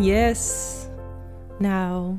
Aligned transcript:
Yes. 0.00 0.74
Nou, 1.58 2.16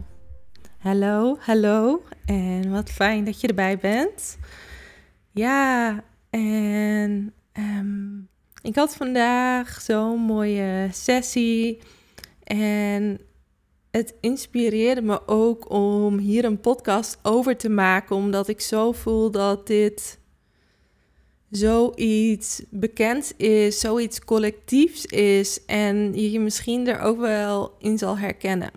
hallo, 0.78 1.38
hallo. 1.40 2.04
En 2.26 2.72
wat 2.72 2.90
fijn 2.90 3.24
dat 3.24 3.42
je 3.42 3.48
erbij 3.48 3.78
bent. 3.78 4.38
Ja, 5.32 6.04
en 6.30 7.34
ehm, 7.52 8.18
ik 8.62 8.76
had 8.76 8.96
vandaag 8.96 9.82
zo'n 9.82 10.20
mooie 10.20 10.88
sessie. 10.92 11.82
En 12.44 13.20
het 13.92 14.16
inspireerde 14.22 15.02
me 15.02 15.28
ook 15.28 15.72
om 15.72 16.18
hier 16.18 16.46
een 16.46 16.60
podcast 16.60 17.20
over 17.22 17.58
te 17.58 17.70
maken, 17.70 18.16
omdat 18.16 18.48
ik 18.48 18.62
zo 18.62 18.92
voel 18.92 19.32
dat 19.32 19.68
dit 19.68 20.20
zoiets 21.52 22.62
bekends 22.70 23.34
is, 23.38 23.80
zoiets 23.80 24.20
collectiefs 24.20 25.06
is 25.06 25.66
en 25.66 26.14
je 26.14 26.32
je 26.32 26.40
misschien 26.40 26.88
er 26.88 27.00
ook 27.00 27.20
wel 27.20 27.76
in 27.80 27.98
zal 27.98 28.18
herkennen. 28.18 28.72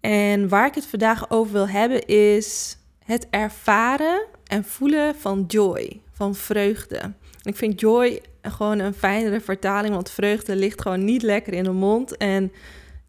En 0.00 0.48
waar 0.48 0.66
ik 0.66 0.74
het 0.74 0.86
vandaag 0.86 1.30
over 1.30 1.52
wil 1.52 1.68
hebben 1.68 2.06
is 2.06 2.78
het 3.04 3.26
ervaren 3.30 4.26
en 4.44 4.64
voelen 4.64 5.14
van 5.14 5.44
joy, 5.48 6.00
van 6.12 6.34
vreugde. 6.34 7.12
Ik 7.42 7.56
vind 7.56 7.80
joy 7.80 8.20
gewoon 8.42 8.78
een 8.78 8.94
fijnere 8.94 9.40
vertaling, 9.40 9.94
want 9.94 10.10
vreugde 10.10 10.56
ligt 10.56 10.82
gewoon 10.82 11.04
niet 11.04 11.22
lekker 11.22 11.52
in 11.52 11.64
de 11.64 11.70
mond. 11.70 12.16
En 12.16 12.52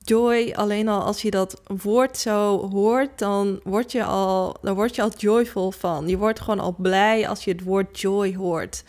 joy, 0.09 0.53
alleen 0.55 0.87
al 0.87 1.01
als 1.01 1.21
je 1.21 1.31
dat 1.31 1.61
woord 1.81 2.17
zo 2.17 2.69
hoort, 2.69 3.19
dan 3.19 3.59
word 3.63 3.91
je 3.91 4.03
al, 4.03 4.55
dan 4.61 4.75
word 4.75 4.95
je 4.95 5.01
al 5.01 5.11
joyful 5.17 5.71
van. 5.71 6.07
Je 6.07 6.17
wordt 6.17 6.39
gewoon 6.39 6.59
al 6.59 6.75
blij 6.77 7.27
als 7.27 7.43
je 7.43 7.51
het 7.51 7.63
woord 7.63 7.99
joy 7.99 8.35
hoort. 8.35 8.83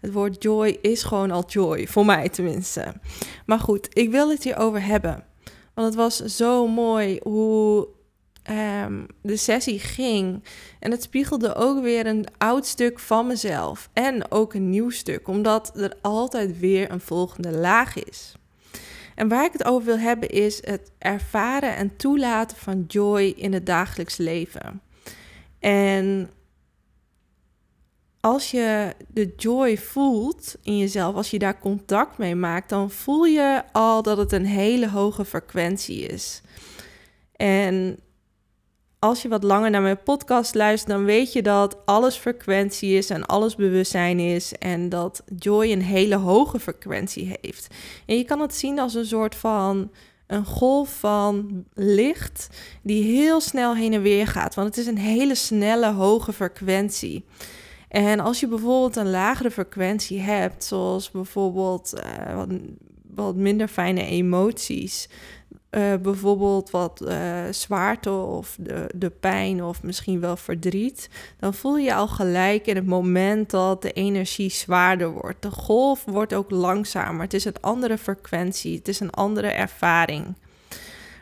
Het 0.00 0.12
woord 0.12 0.42
joy 0.42 0.78
is 0.80 1.02
gewoon 1.02 1.30
al 1.30 1.44
joy, 1.46 1.86
voor 1.86 2.04
mij 2.04 2.28
tenminste. 2.28 2.94
Maar 3.46 3.58
goed, 3.58 3.88
ik 3.92 4.10
wil 4.10 4.30
het 4.30 4.44
hierover 4.44 4.84
hebben. 4.84 5.24
Want 5.74 5.86
het 5.86 5.96
was 5.96 6.16
zo 6.16 6.66
mooi 6.66 7.18
hoe 7.22 7.88
um, 8.50 9.06
de 9.22 9.36
sessie 9.36 9.78
ging. 9.78 10.44
En 10.78 10.90
het 10.90 11.02
spiegelde 11.02 11.54
ook 11.54 11.82
weer 11.82 12.06
een 12.06 12.26
oud 12.38 12.66
stuk 12.66 12.98
van 12.98 13.26
mezelf. 13.26 13.90
En 13.92 14.30
ook 14.30 14.54
een 14.54 14.70
nieuw 14.70 14.90
stuk, 14.90 15.28
omdat 15.28 15.72
er 15.76 15.96
altijd 16.00 16.58
weer 16.58 16.90
een 16.90 17.00
volgende 17.00 17.50
laag 17.50 18.04
is. 18.04 18.34
En 19.14 19.28
waar 19.28 19.44
ik 19.44 19.52
het 19.52 19.64
over 19.64 19.86
wil 19.86 19.98
hebben 19.98 20.28
is 20.28 20.60
het 20.64 20.90
ervaren 20.98 21.76
en 21.76 21.96
toelaten 21.96 22.56
van 22.56 22.84
joy 22.88 23.22
in 23.36 23.52
het 23.52 23.66
dagelijks 23.66 24.16
leven. 24.16 24.82
En 25.58 26.30
als 28.20 28.50
je 28.50 28.94
de 29.08 29.32
joy 29.36 29.78
voelt 29.78 30.56
in 30.62 30.78
jezelf, 30.78 31.14
als 31.14 31.30
je 31.30 31.38
daar 31.38 31.58
contact 31.58 32.18
mee 32.18 32.34
maakt, 32.34 32.68
dan 32.68 32.90
voel 32.90 33.24
je 33.24 33.62
al 33.72 34.02
dat 34.02 34.16
het 34.16 34.32
een 34.32 34.46
hele 34.46 34.88
hoge 34.88 35.24
frequentie 35.24 36.06
is. 36.06 36.40
En 37.36 37.98
als 39.02 39.22
je 39.22 39.28
wat 39.28 39.42
langer 39.42 39.70
naar 39.70 39.82
mijn 39.82 40.02
podcast 40.02 40.54
luistert, 40.54 40.90
dan 40.90 41.04
weet 41.04 41.32
je 41.32 41.42
dat 41.42 41.76
alles 41.84 42.16
frequentie 42.16 42.96
is 42.96 43.10
en 43.10 43.26
alles 43.26 43.54
bewustzijn 43.54 44.18
is 44.18 44.52
en 44.52 44.88
dat 44.88 45.22
joy 45.38 45.72
een 45.72 45.82
hele 45.82 46.16
hoge 46.16 46.60
frequentie 46.60 47.36
heeft. 47.40 47.74
En 48.06 48.16
je 48.16 48.24
kan 48.24 48.40
het 48.40 48.54
zien 48.54 48.78
als 48.78 48.94
een 48.94 49.06
soort 49.06 49.34
van 49.34 49.90
een 50.26 50.44
golf 50.44 50.98
van 50.98 51.64
licht 51.74 52.48
die 52.82 53.02
heel 53.02 53.40
snel 53.40 53.76
heen 53.76 53.92
en 53.92 54.02
weer 54.02 54.26
gaat, 54.26 54.54
want 54.54 54.68
het 54.68 54.76
is 54.76 54.86
een 54.86 54.98
hele 54.98 55.34
snelle 55.34 55.92
hoge 55.92 56.32
frequentie. 56.32 57.24
En 57.88 58.20
als 58.20 58.40
je 58.40 58.48
bijvoorbeeld 58.48 58.96
een 58.96 59.10
lagere 59.10 59.50
frequentie 59.50 60.20
hebt, 60.20 60.64
zoals 60.64 61.10
bijvoorbeeld 61.10 61.92
uh, 61.94 62.34
wat, 62.34 62.48
wat 63.14 63.36
minder 63.36 63.68
fijne 63.68 64.04
emoties, 64.04 65.08
uh, 65.76 65.94
bijvoorbeeld 66.02 66.70
wat 66.70 67.02
uh, 67.08 67.42
zwaarte 67.50 68.10
of 68.10 68.56
de, 68.60 68.90
de 68.94 69.10
pijn 69.10 69.64
of 69.64 69.82
misschien 69.82 70.20
wel 70.20 70.36
verdriet, 70.36 71.08
dan 71.38 71.54
voel 71.54 71.76
je 71.76 71.94
al 71.94 72.08
gelijk 72.08 72.66
in 72.66 72.76
het 72.76 72.86
moment 72.86 73.50
dat 73.50 73.82
de 73.82 73.92
energie 73.92 74.50
zwaarder 74.50 75.10
wordt. 75.10 75.42
De 75.42 75.50
golf 75.50 76.04
wordt 76.04 76.34
ook 76.34 76.50
langzamer. 76.50 77.22
Het 77.22 77.34
is 77.34 77.44
een 77.44 77.60
andere 77.60 77.98
frequentie, 77.98 78.76
het 78.76 78.88
is 78.88 79.00
een 79.00 79.10
andere 79.10 79.48
ervaring. 79.48 80.34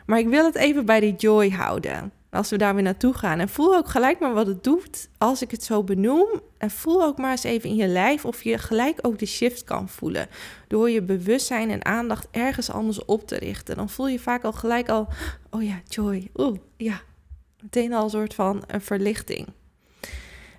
Maar 0.05 0.19
ik 0.19 0.27
wil 0.27 0.45
het 0.45 0.55
even 0.55 0.85
bij 0.85 0.99
die 0.99 1.15
joy 1.15 1.49
houden. 1.49 2.11
Als 2.31 2.49
we 2.49 2.57
daar 2.57 2.73
weer 2.73 2.83
naartoe 2.83 3.13
gaan. 3.13 3.39
En 3.39 3.49
voel 3.49 3.75
ook 3.75 3.89
gelijk 3.89 4.19
maar 4.19 4.33
wat 4.33 4.47
het 4.47 4.63
doet 4.63 5.09
als 5.17 5.41
ik 5.41 5.51
het 5.51 5.63
zo 5.63 5.83
benoem. 5.83 6.27
En 6.57 6.69
voel 6.69 7.03
ook 7.03 7.17
maar 7.17 7.31
eens 7.31 7.43
even 7.43 7.69
in 7.69 7.75
je 7.75 7.87
lijf 7.87 8.25
of 8.25 8.43
je 8.43 8.57
gelijk 8.57 8.99
ook 9.01 9.19
de 9.19 9.25
shift 9.25 9.63
kan 9.63 9.89
voelen. 9.89 10.27
Door 10.67 10.89
je 10.89 11.01
bewustzijn 11.01 11.69
en 11.69 11.85
aandacht 11.85 12.27
ergens 12.31 12.71
anders 12.71 13.05
op 13.05 13.27
te 13.27 13.37
richten. 13.37 13.75
Dan 13.75 13.89
voel 13.89 14.07
je 14.07 14.19
vaak 14.19 14.43
al 14.43 14.53
gelijk 14.53 14.89
al, 14.89 15.07
oh 15.49 15.63
ja, 15.63 15.81
joy. 15.87 16.29
Oeh, 16.35 16.57
ja. 16.77 17.01
Meteen 17.61 17.93
al 17.93 18.03
een 18.03 18.09
soort 18.09 18.33
van 18.33 18.63
een 18.67 18.81
verlichting. 18.81 19.47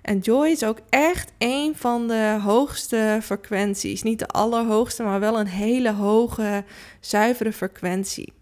En 0.01 0.19
joy 0.19 0.47
is 0.47 0.63
ook 0.63 0.79
echt 0.89 1.31
een 1.37 1.75
van 1.75 2.07
de 2.07 2.39
hoogste 2.41 3.19
frequenties. 3.21 4.03
Niet 4.03 4.19
de 4.19 4.27
allerhoogste, 4.27 5.03
maar 5.03 5.19
wel 5.19 5.39
een 5.39 5.47
hele 5.47 5.91
hoge, 5.91 6.63
zuivere 6.99 7.53
frequentie. 7.53 8.33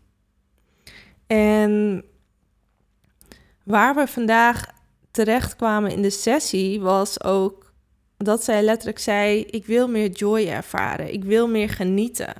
En 1.28 2.04
Waar 3.64 3.96
we 3.96 4.08
vandaag 4.08 4.66
terecht 5.12 5.56
kwamen 5.56 5.92
in 5.92 6.02
de 6.02 6.10
sessie 6.10 6.82
was 6.82 7.24
ook 7.24 7.74
dat 8.18 8.44
zij 8.44 8.64
letterlijk 8.64 9.00
zei: 9.00 9.42
Ik 9.42 9.66
wil 9.66 9.88
meer 9.88 10.10
joy 10.10 10.48
ervaren, 10.48 11.14
ik 11.14 11.24
wil 11.24 11.48
meer 11.48 11.70
genieten. 11.70 12.34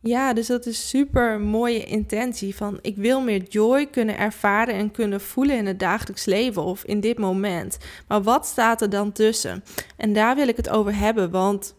Ja, 0.00 0.32
dus 0.32 0.46
dat 0.46 0.66
is 0.66 0.88
super 0.88 1.40
mooie 1.40 1.84
intentie 1.84 2.56
van 2.56 2.78
ik 2.80 2.96
wil 2.96 3.20
meer 3.20 3.42
joy 3.42 3.86
kunnen 3.86 4.18
ervaren 4.18 4.74
en 4.74 4.90
kunnen 4.90 5.20
voelen 5.20 5.56
in 5.56 5.66
het 5.66 5.78
dagelijks 5.78 6.24
leven 6.24 6.62
of 6.62 6.84
in 6.84 7.00
dit 7.00 7.18
moment. 7.18 7.78
Maar 8.08 8.22
wat 8.22 8.46
staat 8.46 8.80
er 8.80 8.90
dan 8.90 9.12
tussen? 9.12 9.64
En 9.96 10.12
daar 10.12 10.36
wil 10.36 10.48
ik 10.48 10.56
het 10.56 10.68
over 10.68 10.96
hebben, 10.96 11.30
want 11.30 11.74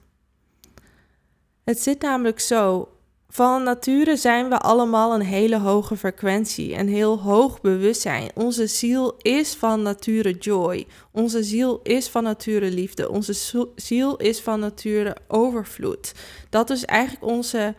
het 1.63 1.81
zit 1.81 2.01
namelijk 2.01 2.39
zo. 2.39 2.92
Van 3.33 3.63
nature 3.63 4.15
zijn 4.17 4.49
we 4.49 4.59
allemaal 4.59 5.13
een 5.13 5.21
hele 5.21 5.59
hoge 5.59 5.97
frequentie, 5.97 6.77
een 6.77 6.87
heel 6.87 7.19
hoog 7.19 7.61
bewustzijn. 7.61 8.29
Onze 8.33 8.67
ziel 8.67 9.15
is 9.17 9.55
van 9.55 9.81
nature 9.81 10.31
joy. 10.31 10.87
Onze 11.11 11.43
ziel 11.43 11.79
is 11.83 12.09
van 12.09 12.23
nature 12.23 12.71
liefde. 12.71 13.09
Onze 13.09 13.65
ziel 13.75 14.17
is 14.17 14.41
van 14.41 14.59
nature 14.59 15.15
overvloed. 15.27 16.13
Dat 16.49 16.69
is 16.69 16.85
eigenlijk 16.85 17.25
onze, 17.25 17.75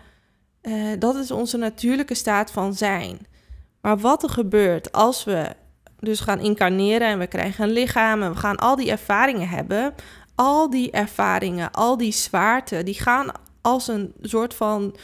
uh, 0.62 0.92
dat 0.98 1.16
is 1.16 1.30
onze 1.30 1.56
natuurlijke 1.56 2.14
staat 2.14 2.50
van 2.50 2.74
zijn. 2.74 3.26
Maar 3.80 3.98
wat 3.98 4.22
er 4.22 4.30
gebeurt 4.30 4.92
als 4.92 5.24
we 5.24 5.48
dus 6.00 6.20
gaan 6.20 6.40
incarneren 6.40 7.08
en 7.08 7.18
we 7.18 7.26
krijgen 7.26 7.64
een 7.64 7.72
lichaam 7.72 8.22
en 8.22 8.30
we 8.30 8.38
gaan 8.38 8.56
al 8.56 8.76
die 8.76 8.90
ervaringen 8.90 9.48
hebben, 9.48 9.94
al 10.34 10.70
die 10.70 10.90
ervaringen, 10.90 11.70
al 11.70 11.96
die 11.96 12.12
zwaarte, 12.12 12.82
die 12.82 13.00
gaan 13.00 13.32
als 13.60 13.88
een 13.88 14.14
soort 14.22 14.54
van 14.54 14.94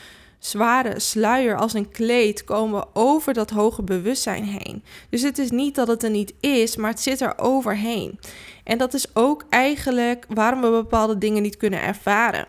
zware 0.41 1.01
sluier 1.01 1.57
als 1.57 1.75
een 1.75 1.91
kleed 1.91 2.45
komen 2.45 2.85
over 2.93 3.35
dat 3.35 3.51
hoge 3.51 3.83
bewustzijn 3.83 4.45
heen. 4.45 4.83
Dus 5.11 5.23
het 5.23 5.39
is 5.39 5.51
niet 5.51 5.75
dat 5.75 5.89
het 5.89 6.03
er 6.03 6.11
niet 6.11 6.35
is, 6.41 6.77
maar 6.77 6.91
het 6.91 7.01
zit 7.01 7.21
er 7.21 7.39
overheen. 7.39 8.19
En 8.65 8.79
dat 8.79 8.95
is 8.95 9.15
ook 9.15 9.45
eigenlijk 9.49 10.27
waarom 10.29 10.61
we 10.61 10.71
bepaalde 10.71 11.19
dingen 11.19 11.43
niet 11.43 11.57
kunnen 11.57 11.83
ervaren. 11.83 12.47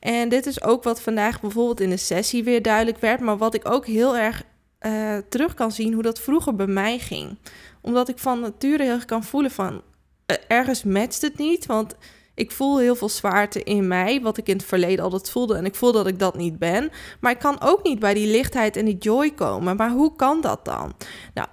En 0.00 0.28
dit 0.28 0.46
is 0.46 0.62
ook 0.62 0.82
wat 0.82 1.00
vandaag 1.00 1.40
bijvoorbeeld 1.40 1.80
in 1.80 1.90
de 1.90 1.96
sessie 1.96 2.44
weer 2.44 2.62
duidelijk 2.62 2.98
werd, 2.98 3.20
maar 3.20 3.36
wat 3.36 3.54
ik 3.54 3.70
ook 3.70 3.86
heel 3.86 4.16
erg 4.16 4.42
uh, 4.80 5.16
terug 5.28 5.54
kan 5.54 5.72
zien 5.72 5.92
hoe 5.92 6.02
dat 6.02 6.20
vroeger 6.20 6.54
bij 6.54 6.66
mij 6.66 6.98
ging. 6.98 7.38
Omdat 7.80 8.08
ik 8.08 8.18
van 8.18 8.40
nature 8.40 8.82
heel 8.82 8.92
erg 8.92 9.04
kan 9.04 9.24
voelen 9.24 9.50
van 9.50 9.72
uh, 9.72 10.36
ergens 10.48 10.82
matcht 10.82 11.22
het 11.22 11.38
niet, 11.38 11.66
want 11.66 11.94
ik 12.34 12.50
voel 12.50 12.78
heel 12.78 12.96
veel 12.96 13.08
zwaarte 13.08 13.62
in 13.62 13.88
mij, 13.88 14.20
wat 14.22 14.36
ik 14.36 14.48
in 14.48 14.56
het 14.56 14.66
verleden 14.66 15.04
altijd 15.04 15.30
voelde. 15.30 15.54
En 15.54 15.64
ik 15.64 15.74
voel 15.74 15.92
dat 15.92 16.06
ik 16.06 16.18
dat 16.18 16.36
niet 16.36 16.58
ben. 16.58 16.90
Maar 17.20 17.32
ik 17.32 17.38
kan 17.38 17.60
ook 17.60 17.82
niet 17.82 17.98
bij 17.98 18.14
die 18.14 18.30
lichtheid 18.30 18.76
en 18.76 18.84
die 18.84 18.98
joy 18.98 19.30
komen. 19.30 19.76
Maar 19.76 19.90
hoe 19.90 20.16
kan 20.16 20.40
dat 20.40 20.64
dan? 20.64 20.92
Nou, 21.34 21.48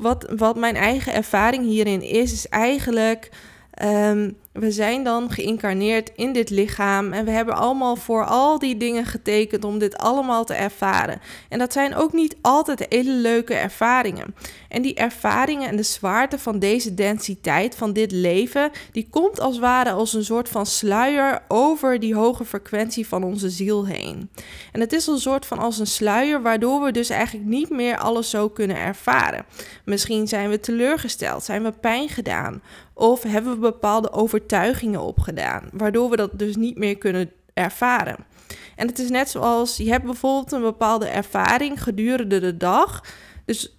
wat, 0.00 0.32
wat 0.36 0.56
mijn 0.56 0.76
eigen 0.76 1.14
ervaring 1.14 1.64
hierin 1.64 2.02
is, 2.02 2.32
is 2.32 2.48
eigenlijk. 2.48 3.30
Um, 3.82 4.36
we 4.52 4.70
zijn 4.70 5.04
dan 5.04 5.30
geïncarneerd 5.30 6.10
in 6.14 6.32
dit 6.32 6.50
lichaam 6.50 7.12
en 7.12 7.24
we 7.24 7.30
hebben 7.30 7.54
allemaal 7.54 7.96
voor 7.96 8.24
al 8.24 8.58
die 8.58 8.76
dingen 8.76 9.04
getekend 9.04 9.64
om 9.64 9.78
dit 9.78 9.98
allemaal 9.98 10.44
te 10.44 10.54
ervaren. 10.54 11.20
En 11.48 11.58
dat 11.58 11.72
zijn 11.72 11.94
ook 11.94 12.12
niet 12.12 12.36
altijd 12.40 12.86
hele 12.88 13.12
leuke 13.12 13.54
ervaringen. 13.54 14.34
En 14.68 14.82
die 14.82 14.94
ervaringen 14.94 15.68
en 15.68 15.76
de 15.76 15.82
zwaarte 15.82 16.38
van 16.38 16.58
deze 16.58 16.94
densiteit, 16.94 17.74
van 17.74 17.92
dit 17.92 18.12
leven, 18.12 18.70
die 18.92 19.06
komt 19.10 19.40
als 19.40 19.58
ware 19.58 19.90
als 19.90 20.12
een 20.12 20.24
soort 20.24 20.48
van 20.48 20.66
sluier 20.66 21.42
over 21.48 22.00
die 22.00 22.14
hoge 22.14 22.44
frequentie 22.44 23.08
van 23.08 23.24
onze 23.24 23.50
ziel 23.50 23.86
heen. 23.86 24.30
En 24.72 24.80
het 24.80 24.92
is 24.92 25.06
een 25.06 25.18
soort 25.18 25.46
van 25.46 25.58
als 25.58 25.78
een 25.78 25.86
sluier, 25.86 26.42
waardoor 26.42 26.82
we 26.82 26.92
dus 26.92 27.10
eigenlijk 27.10 27.46
niet 27.48 27.70
meer 27.70 27.98
alles 27.98 28.30
zo 28.30 28.48
kunnen 28.48 28.76
ervaren. 28.76 29.44
Misschien 29.84 30.28
zijn 30.28 30.50
we 30.50 30.60
teleurgesteld, 30.60 31.44
zijn 31.44 31.62
we 31.62 31.72
pijn 31.72 32.08
gedaan, 32.08 32.62
of 33.00 33.22
hebben 33.22 33.52
we 33.52 33.58
bepaalde 33.58 34.12
overtuigingen 34.12 35.00
opgedaan, 35.00 35.68
waardoor 35.72 36.10
we 36.10 36.16
dat 36.16 36.38
dus 36.38 36.56
niet 36.56 36.78
meer 36.78 36.98
kunnen 36.98 37.30
ervaren. 37.54 38.16
En 38.76 38.86
het 38.86 38.98
is 38.98 39.10
net 39.10 39.30
zoals 39.30 39.76
je 39.76 39.90
hebt 39.90 40.04
bijvoorbeeld 40.04 40.52
een 40.52 40.60
bepaalde 40.60 41.08
ervaring 41.08 41.82
gedurende 41.82 42.40
de 42.40 42.56
dag. 42.56 43.04
Dus 43.44 43.78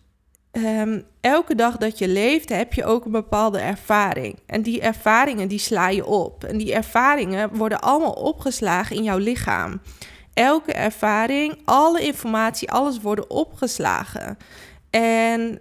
um, 0.51 1.03
elke 1.21 1.56
dag 1.56 1.77
dat 1.77 1.97
je 1.97 2.07
leeft 2.07 2.50
heb 2.50 2.73
je 2.73 2.85
ook 2.85 3.06
een 3.06 3.12
bepaalde 3.12 3.59
ervaring. 3.59 4.39
En 4.45 4.62
die 4.62 4.81
ervaringen 4.81 5.47
die 5.47 5.59
sla 5.59 5.89
je 5.89 6.06
op. 6.06 6.44
En 6.44 6.57
die 6.57 6.74
ervaringen 6.74 7.56
worden 7.57 7.81
allemaal 7.81 8.13
opgeslagen 8.13 8.95
in 8.95 9.03
jouw 9.03 9.17
lichaam. 9.17 9.81
Elke 10.33 10.74
ervaring, 10.74 11.62
alle 11.65 12.01
informatie, 12.01 12.71
alles 12.71 13.01
worden 13.01 13.29
opgeslagen. 13.29 14.38
En 14.89 15.59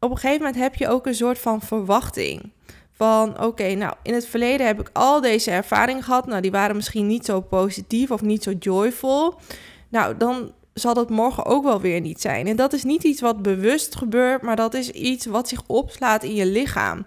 op 0.00 0.10
een 0.10 0.18
gegeven 0.18 0.44
moment 0.44 0.62
heb 0.62 0.74
je 0.74 0.88
ook 0.88 1.06
een 1.06 1.14
soort 1.14 1.38
van 1.38 1.62
verwachting. 1.62 2.52
Van 3.00 3.42
oké, 3.42 3.74
nou 3.74 3.94
in 4.02 4.14
het 4.14 4.26
verleden 4.26 4.66
heb 4.66 4.80
ik 4.80 4.90
al 4.92 5.20
deze 5.20 5.50
ervaringen 5.50 6.02
gehad. 6.02 6.26
Nou, 6.26 6.40
die 6.40 6.50
waren 6.50 6.76
misschien 6.76 7.06
niet 7.06 7.24
zo 7.24 7.40
positief 7.40 8.10
of 8.10 8.22
niet 8.22 8.42
zo 8.42 8.52
joyful. 8.58 9.34
Nou, 9.88 10.16
dan 10.16 10.52
zal 10.74 10.94
dat 10.94 11.10
morgen 11.10 11.44
ook 11.46 11.64
wel 11.64 11.80
weer 11.80 12.00
niet 12.00 12.20
zijn. 12.20 12.46
En 12.46 12.56
dat 12.56 12.72
is 12.72 12.84
niet 12.84 13.04
iets 13.04 13.20
wat 13.20 13.42
bewust 13.42 13.96
gebeurt, 13.96 14.42
maar 14.42 14.56
dat 14.56 14.74
is 14.74 14.90
iets 14.90 15.26
wat 15.26 15.48
zich 15.48 15.62
opslaat 15.66 16.22
in 16.22 16.34
je 16.34 16.46
lichaam. 16.46 17.06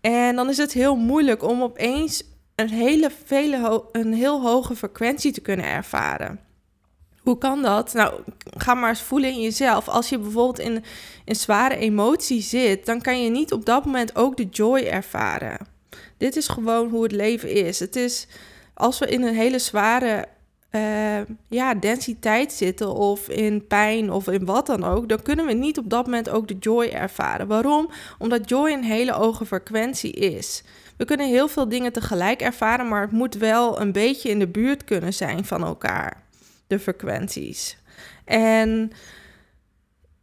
En 0.00 0.36
dan 0.36 0.48
is 0.48 0.56
het 0.56 0.72
heel 0.72 0.96
moeilijk 0.96 1.42
om 1.42 1.62
opeens 1.62 2.22
een, 2.54 2.70
hele, 2.70 3.10
vele 3.24 3.84
een 3.92 4.12
heel 4.12 4.42
hoge 4.42 4.76
frequentie 4.76 5.32
te 5.32 5.40
kunnen 5.40 5.66
ervaren. 5.66 6.45
Hoe 7.26 7.38
kan 7.38 7.62
dat? 7.62 7.92
Nou, 7.92 8.20
ga 8.56 8.74
maar 8.74 8.88
eens 8.88 9.02
voelen 9.02 9.30
in 9.30 9.40
jezelf. 9.40 9.88
Als 9.88 10.08
je 10.08 10.18
bijvoorbeeld 10.18 10.58
in 10.58 10.84
een 11.24 11.36
zware 11.36 11.76
emotie 11.76 12.42
zit, 12.42 12.86
dan 12.86 13.00
kan 13.00 13.22
je 13.22 13.30
niet 13.30 13.52
op 13.52 13.64
dat 13.64 13.84
moment 13.84 14.16
ook 14.16 14.36
de 14.36 14.44
joy 14.50 14.80
ervaren. 14.80 15.66
Dit 16.16 16.36
is 16.36 16.48
gewoon 16.48 16.88
hoe 16.88 17.02
het 17.02 17.12
leven 17.12 17.50
is. 17.50 17.78
Het 17.78 17.96
is 17.96 18.26
als 18.74 18.98
we 18.98 19.06
in 19.06 19.22
een 19.22 19.34
hele 19.34 19.58
zware 19.58 20.26
uh, 20.70 21.18
ja, 21.48 21.74
densiteit 21.74 22.52
zitten 22.52 22.94
of 22.94 23.28
in 23.28 23.66
pijn 23.66 24.12
of 24.12 24.28
in 24.28 24.44
wat 24.44 24.66
dan 24.66 24.84
ook, 24.84 25.08
dan 25.08 25.22
kunnen 25.22 25.46
we 25.46 25.52
niet 25.52 25.78
op 25.78 25.90
dat 25.90 26.04
moment 26.04 26.28
ook 26.28 26.48
de 26.48 26.56
joy 26.60 26.84
ervaren. 26.86 27.46
Waarom? 27.46 27.90
Omdat 28.18 28.48
joy 28.48 28.70
een 28.70 28.84
hele 28.84 29.12
hoge 29.12 29.46
frequentie 29.46 30.12
is. 30.12 30.62
We 30.96 31.04
kunnen 31.04 31.28
heel 31.28 31.48
veel 31.48 31.68
dingen 31.68 31.92
tegelijk 31.92 32.40
ervaren, 32.40 32.88
maar 32.88 33.00
het 33.00 33.12
moet 33.12 33.34
wel 33.34 33.80
een 33.80 33.92
beetje 33.92 34.28
in 34.28 34.38
de 34.38 34.48
buurt 34.48 34.84
kunnen 34.84 35.14
zijn 35.14 35.44
van 35.44 35.64
elkaar, 35.64 36.22
de 36.66 36.78
frequenties. 36.78 37.78
En 38.24 38.90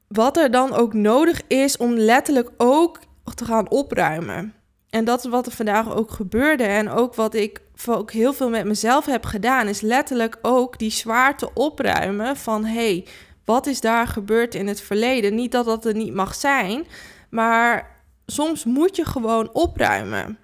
wat 0.08 0.38
er 0.38 0.52
dan 0.52 0.74
ook 0.74 0.94
nodig 0.94 1.42
is 1.48 1.78
om 1.78 1.94
letterlijk 1.94 2.50
ook 2.58 3.00
te 3.36 3.46
gaan 3.46 3.70
opruimen. 3.70 4.54
En 4.90 5.06
dat 5.06 5.24
is 5.24 5.30
wat 5.30 5.46
er 5.46 5.52
vandaag 5.52 5.96
ook 5.96 6.12
gebeurde. 6.12 6.64
En 6.64 6.90
ook 6.90 7.16
wat 7.16 7.34
ik 7.34 7.62
ook 7.88 8.12
heel 8.12 8.34
veel 8.34 8.50
met 8.50 8.66
mezelf 8.66 9.06
heb 9.06 9.26
gedaan, 9.26 9.68
is 9.68 9.82
letterlijk 9.82 10.38
ook 10.42 10.80
die 10.80 10.92
zwaarte 10.92 11.54
opruimen 11.54 12.38
van 12.38 12.66
hé, 12.66 12.74
hey, 12.74 13.06
wat 13.46 13.68
is 13.68 13.82
daar 13.82 14.08
gebeurd 14.08 14.56
in 14.56 14.68
het 14.68 14.82
verleden? 14.82 15.36
Niet 15.36 15.52
dat 15.52 15.66
dat 15.66 15.86
er 15.86 15.96
niet 15.96 16.14
mag 16.14 16.36
zijn, 16.36 16.86
maar 17.30 17.98
soms 18.26 18.66
moet 18.66 18.96
je 18.96 19.06
gewoon 19.06 19.54
opruimen. 19.54 20.38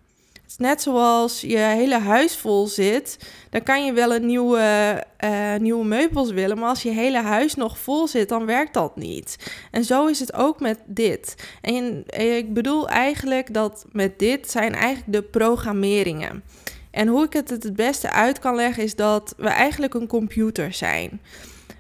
Is 0.50 0.58
net 0.58 0.82
zoals 0.82 1.42
je 1.42 1.58
hele 1.58 2.00
huis 2.00 2.38
vol 2.38 2.68
zit, 2.68 3.18
dan 3.50 3.64
kan 3.64 3.86
je 3.86 3.94
wel 3.94 4.16
een 4.16 4.26
nieuwe, 4.26 5.04
uh, 5.24 5.56
nieuwe 5.56 5.86
meubels 5.86 6.32
willen, 6.32 6.58
maar 6.58 6.70
als 6.70 6.84
je 6.84 6.90
hele 6.90 7.22
huis 7.22 7.56
nog 7.56 7.78
vol 7.78 8.08
zit, 8.08 8.30
dan 8.30 8.46
werkt 8.46 8.74
dat 8.74 8.96
niet. 8.96 9.52
En 9.72 9.84
zo 9.84 10.06
is 10.06 10.20
het 10.20 10.34
ook 10.34 10.60
met 10.60 10.80
dit. 10.86 11.36
En 11.62 12.04
ik 12.08 12.54
bedoel 12.54 12.88
eigenlijk 12.88 13.54
dat 13.54 13.86
met 13.92 14.20
dit 14.20 14.52
zijn 14.52 14.74
eigenlijk 14.74 15.14
de 15.14 15.22
programmeringen. 15.22 16.44
En 16.92 17.08
hoe 17.08 17.26
ik 17.26 17.34
het 17.34 17.50
het 17.50 17.76
beste 17.76 18.12
uit 18.12 18.40
kan 18.40 18.56
leggen 18.56 18.84
is 18.84 18.96
dat 18.96 19.34
we 19.38 19.48
eigenlijk 19.48 19.94
een 19.94 20.08
computer 20.08 20.74
zijn. 20.74 21.22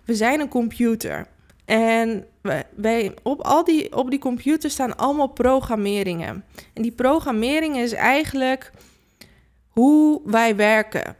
We 0.05 0.15
zijn 0.15 0.39
een 0.39 0.49
computer. 0.49 1.27
En 1.65 2.25
wij, 2.75 3.13
op, 3.23 3.41
al 3.41 3.63
die, 3.63 3.95
op 3.95 4.09
die 4.09 4.19
computer 4.19 4.69
staan 4.69 4.97
allemaal 4.97 5.27
programmeringen. 5.27 6.45
En 6.73 6.81
die 6.81 6.91
programmeringen 6.91 7.83
is 7.83 7.93
eigenlijk 7.93 8.71
hoe 9.67 10.21
wij 10.25 10.55
werken. 10.55 11.15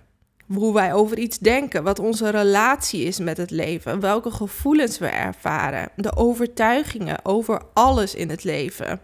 Hoe 0.54 0.74
wij 0.74 0.94
over 0.94 1.20
iets 1.20 1.38
denken, 1.38 1.84
wat 1.84 2.00
onze 2.00 2.30
relatie 2.30 3.04
is 3.04 3.20
met 3.20 3.38
het 3.38 3.52
leven, 3.52 4.00
welke 4.00 4.32
gevoelens 4.32 4.98
we 4.98 5.08
ervaren, 5.08 5.90
de 5.96 6.16
overtuigingen 6.16 7.26
over 7.26 7.62
alles 7.74 8.16
in 8.16 8.30
het 8.30 8.44
leven 8.44 9.02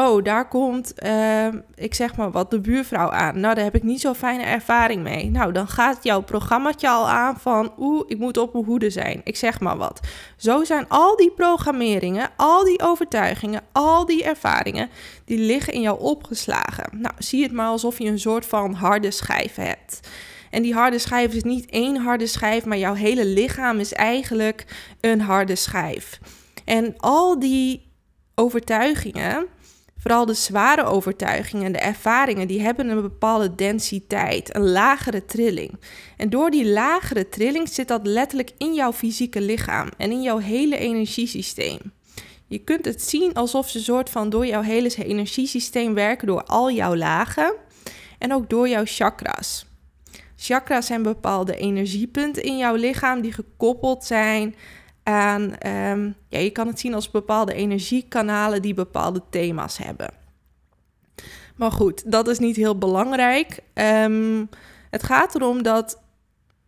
oh, 0.00 0.24
daar 0.24 0.48
komt, 0.48 0.92
uh, 1.04 1.46
ik 1.74 1.94
zeg 1.94 2.16
maar 2.16 2.30
wat, 2.30 2.50
de 2.50 2.60
buurvrouw 2.60 3.10
aan. 3.10 3.40
Nou, 3.40 3.54
daar 3.54 3.64
heb 3.64 3.74
ik 3.74 3.82
niet 3.82 4.00
zo'n 4.00 4.14
fijne 4.14 4.42
ervaring 4.42 5.02
mee. 5.02 5.30
Nou, 5.30 5.52
dan 5.52 5.68
gaat 5.68 6.04
jouw 6.04 6.20
programmaatje 6.20 6.88
al 6.88 7.08
aan 7.08 7.40
van, 7.40 7.72
oeh, 7.78 8.02
ik 8.06 8.18
moet 8.18 8.36
op 8.36 8.52
mijn 8.52 8.64
hoede 8.64 8.90
zijn. 8.90 9.20
Ik 9.24 9.36
zeg 9.36 9.60
maar 9.60 9.76
wat. 9.76 10.00
Zo 10.36 10.64
zijn 10.64 10.88
al 10.88 11.16
die 11.16 11.30
programmeringen, 11.30 12.30
al 12.36 12.64
die 12.64 12.82
overtuigingen, 12.82 13.62
al 13.72 14.06
die 14.06 14.24
ervaringen, 14.24 14.90
die 15.24 15.38
liggen 15.38 15.72
in 15.72 15.80
jou 15.80 16.00
opgeslagen. 16.00 16.88
Nou, 16.92 17.14
zie 17.18 17.42
het 17.42 17.52
maar 17.52 17.68
alsof 17.68 17.98
je 17.98 18.08
een 18.08 18.18
soort 18.18 18.46
van 18.46 18.72
harde 18.72 19.10
schijf 19.10 19.54
hebt. 19.54 20.08
En 20.50 20.62
die 20.62 20.74
harde 20.74 20.98
schijf 20.98 21.34
is 21.34 21.42
niet 21.42 21.70
één 21.70 21.96
harde 21.96 22.26
schijf, 22.26 22.64
maar 22.64 22.78
jouw 22.78 22.94
hele 22.94 23.24
lichaam 23.24 23.78
is 23.78 23.92
eigenlijk 23.92 24.64
een 25.00 25.20
harde 25.20 25.54
schijf. 25.54 26.18
En 26.64 26.94
al 26.96 27.38
die 27.38 27.92
overtuigingen, 28.34 29.46
Vooral 30.06 30.26
de 30.26 30.34
zware 30.34 30.84
overtuigingen, 30.84 31.72
de 31.72 31.78
ervaringen, 31.78 32.48
die 32.48 32.60
hebben 32.60 32.88
een 32.88 33.02
bepaalde 33.02 33.54
densiteit, 33.54 34.54
een 34.54 34.70
lagere 34.70 35.24
trilling. 35.24 35.70
En 36.16 36.30
door 36.30 36.50
die 36.50 36.66
lagere 36.66 37.28
trilling 37.28 37.68
zit 37.68 37.88
dat 37.88 38.06
letterlijk 38.06 38.50
in 38.58 38.74
jouw 38.74 38.92
fysieke 38.92 39.40
lichaam 39.40 39.88
en 39.96 40.10
in 40.10 40.22
jouw 40.22 40.38
hele 40.38 40.78
energiesysteem. 40.78 41.78
Je 42.46 42.58
kunt 42.58 42.84
het 42.84 43.02
zien 43.02 43.34
alsof 43.34 43.68
ze 43.68 43.82
soort 43.82 44.10
van 44.10 44.30
door 44.30 44.46
jouw 44.46 44.62
hele 44.62 44.94
energiesysteem 44.94 45.94
werken, 45.94 46.26
door 46.26 46.44
al 46.44 46.70
jouw 46.70 46.96
lagen 46.96 47.54
en 48.18 48.32
ook 48.32 48.50
door 48.50 48.68
jouw 48.68 48.84
chakras. 48.84 49.66
Chakras 50.36 50.86
zijn 50.86 51.02
bepaalde 51.02 51.56
energiepunten 51.56 52.42
in 52.42 52.56
jouw 52.56 52.74
lichaam 52.74 53.20
die 53.20 53.32
gekoppeld 53.32 54.04
zijn 54.04 54.54
aan, 55.06 55.42
um, 55.42 56.14
ja, 56.28 56.38
je 56.38 56.50
kan 56.50 56.66
het 56.66 56.80
zien 56.80 56.94
als 56.94 57.10
bepaalde 57.10 57.54
energiekanalen 57.54 58.62
die 58.62 58.74
bepaalde 58.74 59.22
thema's 59.30 59.78
hebben. 59.78 60.10
Maar 61.56 61.72
goed, 61.72 62.10
dat 62.12 62.28
is 62.28 62.38
niet 62.38 62.56
heel 62.56 62.78
belangrijk. 62.78 63.58
Um, 63.74 64.48
het 64.90 65.02
gaat 65.02 65.34
erom 65.34 65.62
dat 65.62 66.00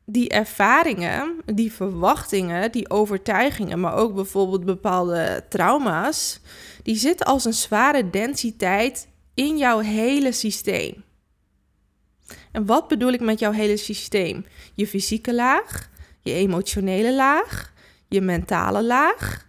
die 0.05 0.29
ervaringen, 0.29 1.37
die 1.55 1.73
verwachtingen, 1.73 2.73
die 2.73 2.91
overtuigingen, 2.91 3.81
maar 3.81 3.95
ook 3.95 4.15
bijvoorbeeld 4.15 4.65
bepaalde 4.65 5.45
trauma's, 5.49 6.41
die 6.83 6.97
zitten 6.97 7.27
als 7.27 7.45
een 7.45 7.55
zware 7.55 8.11
densiteit 8.11 9.09
in 9.35 9.57
jouw 9.57 9.79
hele 9.79 10.33
systeem. 10.33 11.05
En 12.53 12.67
wat 12.67 12.89
bedoel 12.89 13.13
ik 13.13 13.21
met 13.21 13.39
jouw 13.39 13.53
hele 13.53 13.77
systeem? 13.77 14.45
Je 14.75 14.87
fysieke 14.87 15.35
laag, 15.35 15.91
je 16.21 16.33
emotionele 16.33 17.15
laag, 17.15 17.77
je 18.09 18.21
mentale 18.21 18.85
laag, 18.85 19.47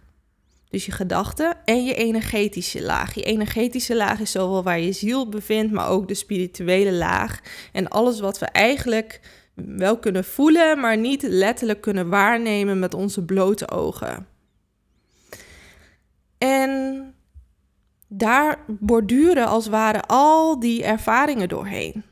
dus 0.70 0.86
je 0.86 0.92
gedachten, 0.92 1.56
en 1.64 1.84
je 1.84 1.94
energetische 1.94 2.82
laag. 2.82 3.14
Je 3.14 3.22
energetische 3.22 3.96
laag 3.96 4.20
is 4.20 4.30
zowel 4.30 4.62
waar 4.62 4.80
je 4.80 4.92
ziel 4.92 5.28
bevindt, 5.28 5.72
maar 5.72 5.88
ook 5.88 6.08
de 6.08 6.14
spirituele 6.14 6.92
laag. 6.92 7.40
En 7.72 7.88
alles 7.88 8.20
wat 8.20 8.38
we 8.38 8.46
eigenlijk 8.46 9.20
wel 9.54 9.98
kunnen 9.98 10.24
voelen, 10.24 10.80
maar 10.80 10.96
niet 10.96 11.22
letterlijk 11.22 11.80
kunnen 11.80 12.08
waarnemen 12.08 12.78
met 12.78 12.94
onze 12.94 13.24
blote 13.24 13.70
ogen. 13.70 14.26
En 16.38 17.14
daar 18.08 18.58
borduren 18.66 19.46
als 19.46 19.64
het 19.64 19.72
ware 19.72 20.02
al 20.02 20.60
die 20.60 20.84
ervaringen 20.84 21.48
doorheen. 21.48 22.04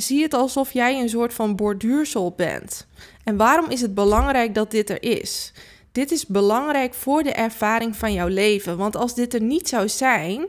Zie 0.00 0.22
het 0.22 0.34
alsof 0.34 0.72
jij 0.72 1.00
een 1.00 1.08
soort 1.08 1.34
van 1.34 1.56
borduursel 1.56 2.32
bent. 2.36 2.86
En 3.24 3.36
waarom 3.36 3.70
is 3.70 3.80
het 3.80 3.94
belangrijk 3.94 4.54
dat 4.54 4.70
dit 4.70 4.90
er 4.90 5.02
is? 5.02 5.52
Dit 5.92 6.10
is 6.10 6.26
belangrijk 6.26 6.94
voor 6.94 7.22
de 7.22 7.32
ervaring 7.32 7.96
van 7.96 8.12
jouw 8.12 8.28
leven. 8.28 8.76
Want 8.76 8.96
als 8.96 9.14
dit 9.14 9.34
er 9.34 9.42
niet 9.42 9.68
zou 9.68 9.88
zijn, 9.88 10.46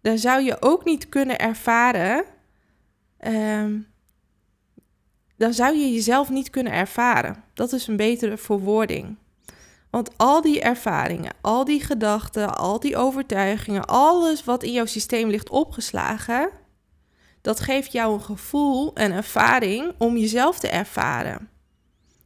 dan 0.00 0.18
zou 0.18 0.42
je 0.42 0.62
ook 0.62 0.84
niet 0.84 1.08
kunnen 1.08 1.38
ervaren. 1.38 2.24
ehm, 3.18 3.78
dan 5.36 5.54
zou 5.54 5.76
je 5.76 5.92
jezelf 5.92 6.30
niet 6.30 6.50
kunnen 6.50 6.72
ervaren. 6.72 7.44
Dat 7.54 7.72
is 7.72 7.86
een 7.86 7.96
betere 7.96 8.36
verwoording. 8.36 9.16
Want 9.90 10.18
al 10.18 10.40
die 10.40 10.60
ervaringen, 10.60 11.32
al 11.40 11.64
die 11.64 11.80
gedachten, 11.80 12.56
al 12.56 12.80
die 12.80 12.96
overtuigingen, 12.96 13.84
alles 13.86 14.44
wat 14.44 14.62
in 14.62 14.72
jouw 14.72 14.86
systeem 14.86 15.28
ligt 15.28 15.50
opgeslagen, 15.50 16.50
dat 17.48 17.60
geeft 17.60 17.92
jou 17.92 18.14
een 18.14 18.22
gevoel 18.22 18.94
en 18.94 19.12
ervaring 19.12 19.92
om 19.98 20.16
jezelf 20.16 20.58
te 20.58 20.68
ervaren. 20.68 21.48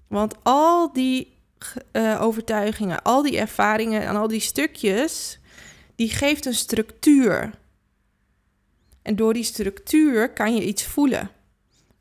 Want 0.08 0.34
al 0.42 0.92
die 0.92 1.38
uh, 1.92 2.22
overtuigingen, 2.22 3.02
al 3.02 3.22
die 3.22 3.38
ervaringen 3.38 4.02
en 4.02 4.16
al 4.16 4.28
die 4.28 4.40
stukjes, 4.40 5.38
die 5.94 6.10
geeft 6.10 6.46
een 6.46 6.54
structuur. 6.54 7.50
En 9.02 9.16
door 9.16 9.32
die 9.32 9.42
structuur 9.42 10.32
kan 10.32 10.54
je 10.54 10.66
iets 10.66 10.84
voelen. 10.84 11.30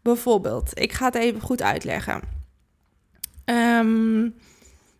Bijvoorbeeld, 0.01 0.79
ik 0.79 0.93
ga 0.93 1.05
het 1.05 1.15
even 1.15 1.41
goed 1.41 1.61
uitleggen. 1.61 2.21
Um, 3.45 4.35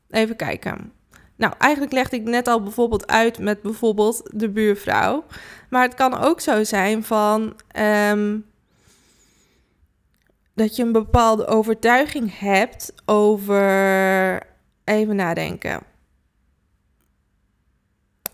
even 0.10 0.36
kijken. 0.36 0.92
Nou, 1.42 1.54
eigenlijk 1.58 1.94
legde 1.94 2.16
ik 2.16 2.24
net 2.24 2.48
al 2.48 2.62
bijvoorbeeld 2.62 3.08
uit 3.08 3.40
met 3.40 3.62
bijvoorbeeld 3.62 4.22
de 4.34 4.50
buurvrouw. 4.50 5.24
Maar 5.70 5.82
het 5.84 5.94
kan 5.94 6.18
ook 6.18 6.40
zo 6.42 6.64
zijn 6.64 7.04
van 7.04 7.56
um, 8.12 8.46
dat 10.54 10.76
je 10.76 10.84
een 10.84 10.92
bepaalde 10.92 11.48
overtuiging 11.48 12.40
hebt 12.40 12.94
over. 13.06 14.44
Even 14.84 15.16
nadenken. 15.16 15.82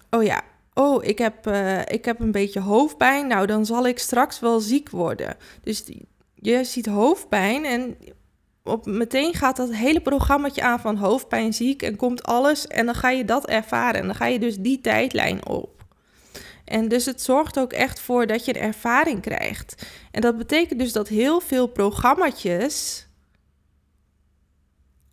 Oh 0.09 0.23
ja, 0.23 0.41
oh, 0.73 1.03
ik 1.03 1.17
heb, 1.17 1.47
uh, 1.47 1.81
ik 1.81 2.05
heb 2.05 2.19
een 2.19 2.31
beetje 2.31 2.59
hoofdpijn. 2.59 3.27
Nou, 3.27 3.45
dan 3.45 3.65
zal 3.65 3.87
ik 3.87 3.99
straks 3.99 4.39
wel 4.39 4.59
ziek 4.59 4.89
worden. 4.89 5.37
Dus 5.61 5.91
je 6.33 6.63
ziet 6.63 6.85
hoofdpijn 6.85 7.65
en 7.65 7.97
op, 8.67 8.85
meteen 8.85 9.33
gaat 9.33 9.55
dat 9.55 9.73
hele 9.73 10.01
programma 10.01 10.49
aan 10.55 10.79
van 10.79 10.95
hoofdpijn, 10.95 11.53
ziek 11.53 11.81
en 11.81 11.95
komt 11.95 12.23
alles. 12.23 12.67
En 12.67 12.85
dan 12.85 12.95
ga 12.95 13.09
je 13.09 13.25
dat 13.25 13.47
ervaren. 13.47 14.01
En 14.01 14.05
dan 14.05 14.15
ga 14.15 14.25
je 14.25 14.39
dus 14.39 14.57
die 14.57 14.81
tijdlijn 14.81 15.47
op. 15.47 15.85
En 16.65 16.87
dus 16.87 17.05
het 17.05 17.21
zorgt 17.21 17.59
ook 17.59 17.73
echt 17.73 17.99
voor 17.99 18.27
dat 18.27 18.45
je 18.45 18.55
een 18.55 18.61
ervaring 18.61 19.21
krijgt. 19.21 19.87
En 20.11 20.21
dat 20.21 20.37
betekent 20.37 20.79
dus 20.79 20.91
dat 20.91 21.07
heel 21.07 21.39
veel 21.39 21.67
programma's 21.67 23.05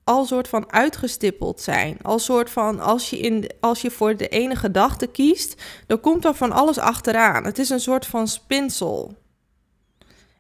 al 0.05 0.25
soort 0.25 0.49
van 0.49 0.73
uitgestippeld 0.73 1.61
zijn. 1.61 1.99
Al 2.03 2.19
soort 2.19 2.51
van, 2.51 2.81
als 2.81 3.11
je, 3.11 3.19
in, 3.19 3.51
als 3.61 3.83
je 3.83 3.91
voor 3.91 4.17
de 4.17 4.29
ene 4.29 4.57
gedachte 4.57 5.07
kiest, 5.07 5.63
dan 5.87 6.01
komt 6.01 6.25
er 6.25 6.35
van 6.35 6.53
alles 6.53 6.79
achteraan. 6.79 7.45
Het 7.45 7.59
is 7.59 7.71
een 7.71 7.81
soort 7.81 8.07
van 8.07 8.29
spinsel. 8.29 9.15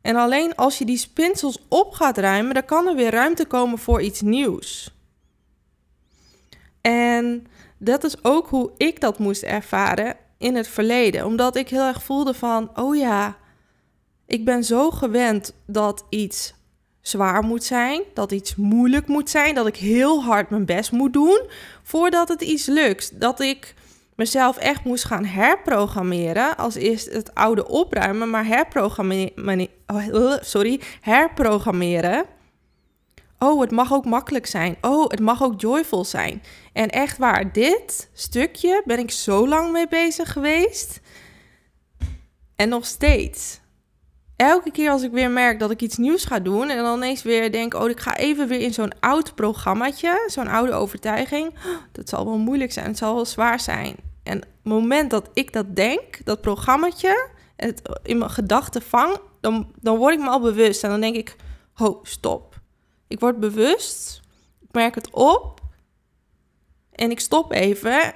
En 0.05 0.17
alleen 0.17 0.55
als 0.55 0.79
je 0.79 0.85
die 0.85 0.97
spinsels 0.97 1.59
op 1.69 1.93
gaat 1.93 2.19
ruimen, 2.19 2.55
dan 2.55 2.65
kan 2.65 2.87
er 2.87 2.95
weer 2.95 3.11
ruimte 3.11 3.47
komen 3.47 3.79
voor 3.79 4.03
iets 4.03 4.21
nieuws. 4.21 4.95
En 6.81 7.47
dat 7.79 8.05
is 8.05 8.25
ook 8.25 8.49
hoe 8.49 8.71
ik 8.77 9.01
dat 9.01 9.19
moest 9.19 9.43
ervaren 9.43 10.17
in 10.39 10.57
het 10.57 10.69
verleden. 10.69 11.27
Omdat 11.27 11.57
ik 11.57 11.69
heel 11.69 11.83
erg 11.87 12.03
voelde 12.03 12.35
van, 12.35 12.79
oh 12.79 12.97
ja, 12.97 13.37
ik 14.27 14.45
ben 14.45 14.65
zo 14.65 14.91
gewend 14.91 15.55
dat 15.67 16.05
iets 16.09 16.55
zwaar 17.01 17.43
moet 17.43 17.65
zijn, 17.65 18.03
dat 18.15 18.33
iets 18.33 18.57
moeilijk 18.57 19.07
moet 19.07 19.31
zijn, 19.31 19.55
dat 19.55 19.67
ik 19.67 19.77
heel 19.77 20.23
hard 20.23 20.51
mijn 20.51 20.67
best 20.67 20.93
moet 20.93 21.13
doen 21.13 21.49
voordat 21.83 22.29
het 22.29 22.43
iets 22.43 22.67
lukt. 22.67 23.21
Dat 23.21 23.41
ik 23.41 23.75
mezelf 24.17 24.57
echt 24.57 24.85
moest 24.85 25.05
gaan 25.05 25.25
herprogrammeren. 25.25 26.57
Als 26.57 26.75
eerst 26.75 27.13
het 27.13 27.35
oude 27.35 27.69
opruimen, 27.69 28.31
maar 28.31 28.47
herprogrammeren. 28.47 29.69
Oh, 29.87 30.37
sorry, 30.41 30.81
herprogrammeren. 31.01 32.25
Oh, 33.39 33.61
het 33.61 33.71
mag 33.71 33.93
ook 33.93 34.05
makkelijk 34.05 34.47
zijn. 34.47 34.77
Oh, 34.81 35.11
het 35.11 35.21
mag 35.21 35.43
ook 35.43 35.61
joyful 35.61 36.05
zijn. 36.05 36.43
En 36.73 36.89
echt 36.89 37.19
waar, 37.19 37.53
dit 37.53 38.11
stukje 38.13 38.83
ben 38.85 38.99
ik 38.99 39.11
zo 39.11 39.49
lang 39.49 39.73
mee 39.73 39.89
bezig 39.89 40.33
geweest. 40.33 41.01
En 42.57 42.69
nog 42.69 42.87
steeds. 42.87 43.61
Elke 44.37 44.71
keer 44.71 44.91
als 44.91 45.03
ik 45.03 45.11
weer 45.11 45.31
merk 45.31 45.59
dat 45.59 45.71
ik 45.71 45.83
iets 45.83 45.97
nieuws 45.97 46.25
ga 46.25 46.39
doen 46.39 46.71
en 46.71 46.83
dan 46.83 46.97
ineens 46.97 47.23
weer 47.23 47.53
denk, 47.53 47.75
oh, 47.75 47.89
ik 47.89 48.01
ga 48.01 48.17
even 48.17 48.49
weer 48.49 48.61
in 48.61 48.73
zo'n 48.73 49.01
oud 49.01 49.35
programmaatje, 49.35 50.25
zo'n 50.27 50.49
oude 50.49 50.73
overtuiging. 50.73 51.55
Dat 51.93 52.09
zal 52.09 52.25
wel 52.25 52.39
moeilijk 52.39 52.73
zijn, 52.73 52.87
het 52.87 52.99
zal 52.99 53.15
wel 53.15 53.25
zwaar 53.25 53.61
zijn. 53.61 53.97
En 54.23 54.37
het 54.39 54.49
moment 54.63 55.11
dat 55.11 55.31
ik 55.33 55.53
dat 55.53 55.77
denk, 55.77 56.25
dat 56.25 56.41
programmaatje, 56.41 57.29
het 57.57 57.83
in 58.03 58.19
mijn 58.19 58.31
gedachten 58.31 58.83
vang, 58.83 59.19
dan, 59.41 59.73
dan 59.81 59.97
word 59.97 60.15
ik 60.15 60.21
me 60.21 60.29
al 60.29 60.41
bewust. 60.41 60.85
En 60.85 60.91
dan 60.91 61.01
denk 61.01 61.17
ik, 61.17 61.37
ho, 61.73 62.01
stop. 62.03 62.61
Ik 63.09 63.21
word 63.21 63.41
bewust, 63.41 64.21
ik 64.61 64.73
merk 64.73 64.95
het 64.95 65.11
op 65.11 65.61
en 66.93 67.11
ik 67.11 67.21
stop 67.21 67.53
even. 67.53 68.15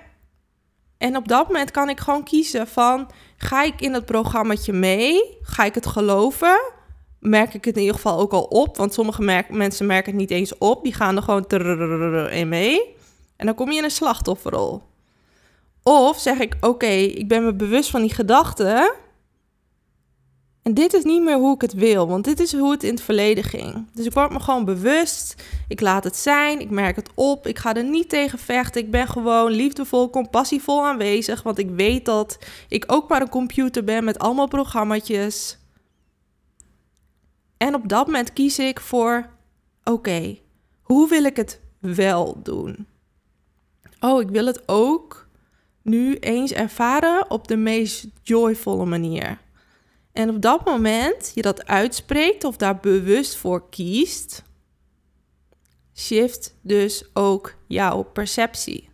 En 0.99 1.17
op 1.17 1.29
dat 1.29 1.47
moment 1.47 1.71
kan 1.71 1.89
ik 1.89 2.01
gewoon 2.01 2.25
kiezen 2.25 2.67
van, 2.67 3.11
ga 3.37 3.63
ik 3.63 3.81
in 3.81 3.95
het 3.95 4.05
programmaatje 4.05 4.73
mee? 4.73 5.39
Ga 5.43 5.65
ik 5.65 5.75
het 5.75 5.87
geloven? 5.87 6.73
Merk 7.21 7.55
ik 7.55 7.65
het 7.65 7.75
in 7.75 7.81
ieder 7.81 7.97
geval 7.97 8.19
ook 8.19 8.33
al 8.33 8.43
op? 8.43 8.77
Want 8.77 8.95
sommige 8.95 9.47
mensen 9.49 9.87
merken 9.87 10.13
het 10.13 10.21
niet 10.21 10.31
eens 10.31 10.59
op. 10.59 10.83
Die 10.83 10.95
gaan 10.95 11.17
er 11.17 11.23
gewoon 11.23 12.31
in 12.31 12.49
mee. 12.49 12.97
En 13.37 13.47
dan 13.47 13.55
kom 13.55 13.71
je 13.71 13.79
in 13.79 13.85
een 13.85 13.91
slachtofferrol. 13.91 14.83
Of 15.83 16.19
zeg 16.19 16.39
ik, 16.39 16.57
oké, 16.61 16.87
ik 16.87 17.29
ben 17.29 17.45
me 17.45 17.55
bewust 17.55 17.91
van 17.91 18.01
die 18.01 18.15
gedachten. 18.15 18.95
En 20.63 20.75
dit 20.75 20.93
is 20.93 21.05
niet 21.05 21.23
meer 21.23 21.37
hoe 21.37 21.55
ik 21.55 21.61
het 21.61 21.73
wil, 21.73 22.09
want 22.09 22.25
dit 22.25 22.41
is 22.41 22.53
hoe 22.53 22.71
het 22.71 22.83
in 22.83 22.91
het 22.91 23.03
verleden 23.03 23.45
ging. 23.45 23.87
Dus 23.93 24.07
ik 24.07 24.13
word 24.13 24.33
me 24.33 24.41
gewoon 24.41 24.65
bewust. 24.65 25.43
Ik 25.69 25.81
laat 25.81 26.05
het 26.05 26.17
zijn, 26.17 26.61
ik 26.61 26.71
merk 26.71 26.97
het 26.97 27.11
op. 27.15 27.47
Ik 27.47 27.59
ga 27.59 27.75
er 27.75 27.85
niet 27.85 28.09
tegen 28.09 28.39
vechten. 28.39 28.81
Ik 28.81 28.91
ben 28.91 29.09
gewoon 29.09 29.51
liefdevol, 29.51 30.11
compassievol 30.11 30.87
aanwezig. 30.87 31.43
Want 31.43 31.59
ik 31.59 31.71
weet 31.71 32.05
dat 32.05 32.39
ik 32.69 32.85
ook 32.87 33.09
maar 33.09 33.21
een 33.21 33.29
computer 33.29 33.85
ben 33.85 34.05
met 34.05 34.19
allemaal 34.19 34.49
programma's. 34.49 35.59
En 37.57 37.75
op 37.75 37.89
dat 37.89 38.07
moment 38.07 38.33
kies 38.33 38.59
ik 38.59 38.81
voor: 38.81 39.29
oké, 39.85 40.39
hoe 40.83 41.09
wil 41.09 41.25
ik 41.25 41.37
het 41.37 41.61
wel 41.79 42.41
doen? 42.43 42.87
Oh, 44.01 44.21
ik 44.21 44.29
wil 44.29 44.47
het 44.47 44.63
ook 44.67 45.29
nu 45.83 46.15
eens 46.15 46.53
ervaren 46.53 47.31
op 47.31 47.49
de 47.49 47.57
meest 47.57 48.07
joyvolle 48.23 48.85
manier. 48.85 49.39
En 50.13 50.31
op 50.31 50.43
dat 50.43 50.65
moment 50.65 51.33
je 51.35 51.43
dat 51.43 51.67
uitspreekt 51.67 52.45
of 52.45 52.57
daar 52.57 52.79
bewust 52.79 53.37
voor 53.37 53.69
kiest, 53.69 54.43
shift 55.95 56.57
dus 56.63 57.05
ook 57.13 57.55
jouw 57.67 58.03
perceptie. 58.03 58.89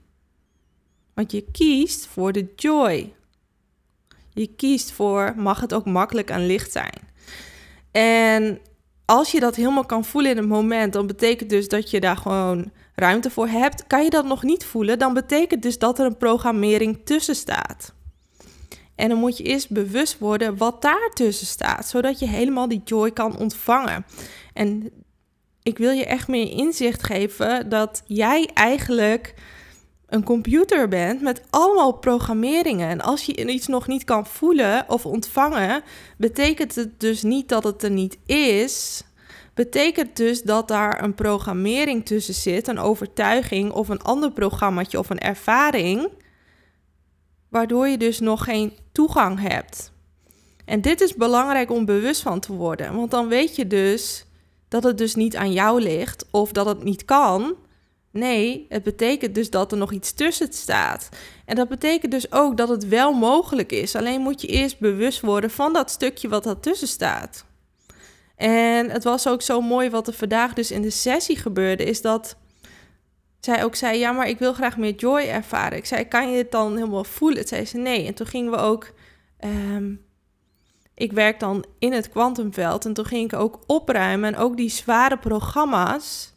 Want 1.15 1.33
je 1.33 1.45
kiest 1.53 2.07
voor 2.07 2.33
de 2.33 2.53
joy. 2.57 3.15
Je 4.33 4.47
kiest 4.47 4.93
voor 4.93 5.35
mag 5.37 5.61
het 5.61 5.75
ook 5.75 5.85
makkelijk 5.85 6.31
en 6.31 6.47
licht 6.47 6.73
zijn. 6.73 7.13
En 7.91 8.59
als 9.05 9.31
je 9.31 9.41
dat 9.41 9.55
helemaal 9.55 9.87
kan 9.87 10.05
voelen 10.05 10.31
in 10.31 10.37
het 10.37 10.49
moment, 10.49 10.93
dan 10.93 11.07
betekent 11.07 11.51
dus 11.51 11.69
dat 11.69 11.91
je 11.91 12.01
daar 12.01 12.17
gewoon 12.17 12.73
ruimte 12.95 13.31
voor 13.31 13.49
hebt. 13.49 13.87
Kan 13.87 14.05
je 14.05 14.11
dat 14.11 14.25
nog 14.25 14.43
niet 14.43 14.65
voelen, 14.65 14.99
dan 14.99 15.15
betekent 15.15 15.63
dus 15.63 15.79
dat 15.79 15.99
er 15.99 16.07
een 16.07 16.17
programmering 16.17 17.01
tussen 17.05 17.35
staat. 17.35 17.95
En 18.95 19.09
dan 19.09 19.19
moet 19.19 19.37
je 19.37 19.45
eerst 19.45 19.71
bewust 19.71 20.19
worden 20.19 20.57
wat 20.57 20.83
daar 20.83 21.11
tussen 21.15 21.47
staat, 21.47 21.89
zodat 21.89 22.19
je 22.19 22.29
helemaal 22.29 22.69
die 22.69 22.83
joy 22.85 23.11
kan 23.11 23.39
ontvangen. 23.39 24.07
En 24.53 24.91
ik 25.63 25.79
wil 25.79 25.91
je 25.91 26.05
echt 26.05 26.29
meer 26.29 26.51
inzicht 26.51 27.03
geven 27.05 27.69
dat 27.69 28.03
jij 28.07 28.51
eigenlijk 28.55 29.35
een 30.07 30.25
computer 30.25 30.89
bent 30.89 31.21
met 31.21 31.43
allemaal 31.51 31.93
programmeringen. 31.93 32.89
En 32.89 33.01
als 33.01 33.25
je 33.25 33.47
iets 33.47 33.67
nog 33.67 33.87
niet 33.87 34.05
kan 34.05 34.27
voelen 34.27 34.85
of 34.89 35.07
ontvangen, 35.07 35.83
betekent 36.19 36.75
het 36.75 37.01
dus 37.01 37.23
niet 37.23 37.49
dat 37.49 37.65
het 37.65 37.83
er 37.83 37.91
niet 37.91 38.19
is. 38.27 39.05
Betekent 39.55 40.17
dus 40.17 40.43
dat 40.43 40.69
daar 40.69 41.03
een 41.03 41.15
programmering 41.15 42.07
tussen 42.07 42.35
zit, 42.35 42.69
een 42.69 42.79
overtuiging 42.79 43.73
of 43.73 43.89
een 43.89 44.03
ander 44.03 44.33
programmaatje 44.33 44.99
of 44.99 45.11
een 45.11 45.19
ervaring, 45.19 46.09
waardoor 47.55 47.89
je 47.89 47.99
dus 47.99 48.21
nog 48.21 48.45
geen 48.45 48.73
toegang 48.93 49.41
hebt. 49.41 49.93
En 50.65 50.81
dit 50.81 51.01
is 51.01 51.15
belangrijk 51.15 51.71
om 51.71 51.85
bewust 51.85 52.23
van 52.23 52.41
te 52.41 52.53
worden, 52.53 52.97
want 52.97 53.11
dan 53.11 53.29
weet 53.29 53.57
je 53.57 53.67
dus 53.67 54.27
dat 54.69 54.83
het 54.83 54.99
dus 54.99 55.15
niet 55.15 55.37
aan 55.37 55.53
jou 55.53 55.81
ligt 55.81 56.27
of 56.31 56.53
dat 56.53 56.67
het 56.67 56.85
niet 56.85 57.05
kan, 57.05 57.57
Nee, 58.11 58.67
het 58.69 58.83
betekent 58.83 59.35
dus 59.35 59.51
dat 59.51 59.73
er 59.73 59.79
nog 59.79 59.93
iets 59.93 60.13
tussen 60.13 60.53
staat. 60.53 61.09
En 61.45 61.57
dat 61.57 61.69
betekent 61.69 62.13
dus 62.13 62.33
ook 62.33 62.57
dat 62.57 62.69
het 62.69 62.89
wel 62.89 63.13
mogelijk 63.13 63.73
is. 63.73 63.97
Alleen 63.97 64.21
moet 64.21 64.41
je 64.41 64.47
eerst 64.47 64.79
bewust 64.79 65.21
worden 65.21 65.51
van 65.51 65.73
dat 65.73 65.91
stukje 65.91 66.29
wat 66.29 66.45
daartussen 66.45 66.89
staat. 66.89 67.45
En 68.37 68.91
het 68.91 69.05
was 69.05 69.29
ook 69.29 69.43
zo 69.43 69.61
mooi 69.61 69.91
wat 69.91 70.07
er 70.07 70.13
vandaag 70.13 70.53
dus 70.53 70.71
in 70.71 70.83
de 70.83 70.91
sessie 70.91 71.37
gebeurde, 71.37 71.85
is 71.85 72.01
dat 72.01 72.37
zij 73.45 73.65
ook 73.65 73.75
zei: 73.75 73.99
Ja, 73.99 74.13
maar 74.13 74.29
ik 74.29 74.39
wil 74.39 74.53
graag 74.53 74.77
meer 74.77 74.95
joy 74.95 75.21
ervaren. 75.21 75.79
Ik 75.79 75.87
zei: 75.87 76.09
Kan 76.09 76.31
je 76.31 76.37
het 76.37 76.51
dan 76.51 76.77
helemaal 76.77 77.05
voelen? 77.05 77.39
Toen 77.39 77.49
zei 77.49 77.65
ze: 77.65 77.77
Nee. 77.77 78.07
En 78.07 78.15
toen 78.15 78.27
gingen 78.27 78.51
we 78.51 78.57
ook 78.57 78.93
ehm, 79.39 79.93
ik 80.95 81.13
werk 81.13 81.41
dan 81.41 81.65
in 81.79 81.93
het 81.93 82.09
kwantumveld 82.09 82.85
en 82.85 82.93
toen 82.93 83.05
ging 83.05 83.33
ik 83.33 83.39
ook 83.39 83.61
opruimen 83.67 84.35
en 84.35 84.41
ook 84.41 84.57
die 84.57 84.69
zware 84.69 85.19
programma's, 85.19 86.33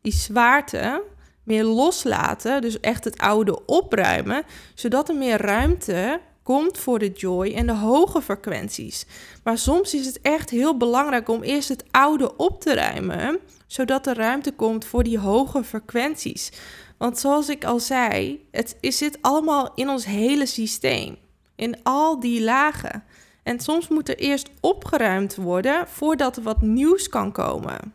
die 0.00 0.12
zwaarte, 0.12 1.02
meer 1.42 1.64
loslaten. 1.64 2.60
Dus 2.60 2.80
echt 2.80 3.04
het 3.04 3.18
oude 3.18 3.64
opruimen, 3.66 4.44
zodat 4.74 5.08
er 5.08 5.14
meer 5.14 5.40
ruimte 5.40 6.20
komt 6.42 6.78
voor 6.78 6.98
de 6.98 7.10
joy 7.10 7.52
en 7.54 7.66
de 7.66 7.74
hoge 7.74 8.22
frequenties. 8.22 9.06
Maar 9.44 9.58
soms 9.58 9.94
is 9.94 10.06
het 10.06 10.20
echt 10.20 10.50
heel 10.50 10.76
belangrijk 10.76 11.28
om 11.28 11.42
eerst 11.42 11.68
het 11.68 11.84
oude 11.90 12.36
op 12.36 12.60
te 12.60 12.74
ruimen, 12.74 13.38
zodat 13.72 14.06
er 14.06 14.16
ruimte 14.16 14.52
komt 14.52 14.84
voor 14.84 15.02
die 15.02 15.18
hoge 15.18 15.64
frequenties. 15.64 16.52
Want 16.98 17.18
zoals 17.18 17.48
ik 17.48 17.64
al 17.64 17.80
zei, 17.80 18.46
het 18.50 18.76
zit 18.80 19.18
allemaal 19.20 19.72
in 19.74 19.88
ons 19.88 20.04
hele 20.04 20.46
systeem, 20.46 21.16
in 21.56 21.82
al 21.82 22.20
die 22.20 22.42
lagen. 22.42 23.04
En 23.42 23.60
soms 23.60 23.88
moet 23.88 24.08
er 24.08 24.18
eerst 24.18 24.50
opgeruimd 24.60 25.36
worden 25.36 25.88
voordat 25.88 26.36
er 26.36 26.42
wat 26.42 26.62
nieuws 26.62 27.08
kan 27.08 27.32
komen. 27.32 27.94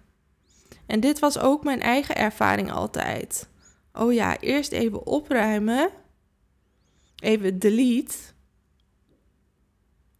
En 0.85 0.99
dit 0.99 1.19
was 1.19 1.39
ook 1.39 1.63
mijn 1.63 1.81
eigen 1.81 2.15
ervaring 2.15 2.71
altijd. 2.71 3.49
Oh 3.93 4.13
ja, 4.13 4.39
eerst 4.39 4.71
even 4.71 5.05
opruimen. 5.05 5.89
Even 7.15 7.59
delete. 7.59 8.15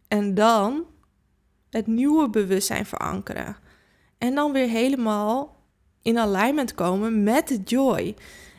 En 0.08 0.34
dan 0.34 0.84
het 1.70 1.86
nieuwe 1.86 2.30
bewustzijn 2.30 2.86
verankeren. 2.86 3.56
En 4.18 4.34
dan 4.34 4.52
weer 4.52 4.68
helemaal 4.68 5.56
in 6.02 6.18
alignment 6.18 6.74
komen 6.74 7.22
met 7.22 7.48
de 7.48 7.60
joy. 7.64 8.16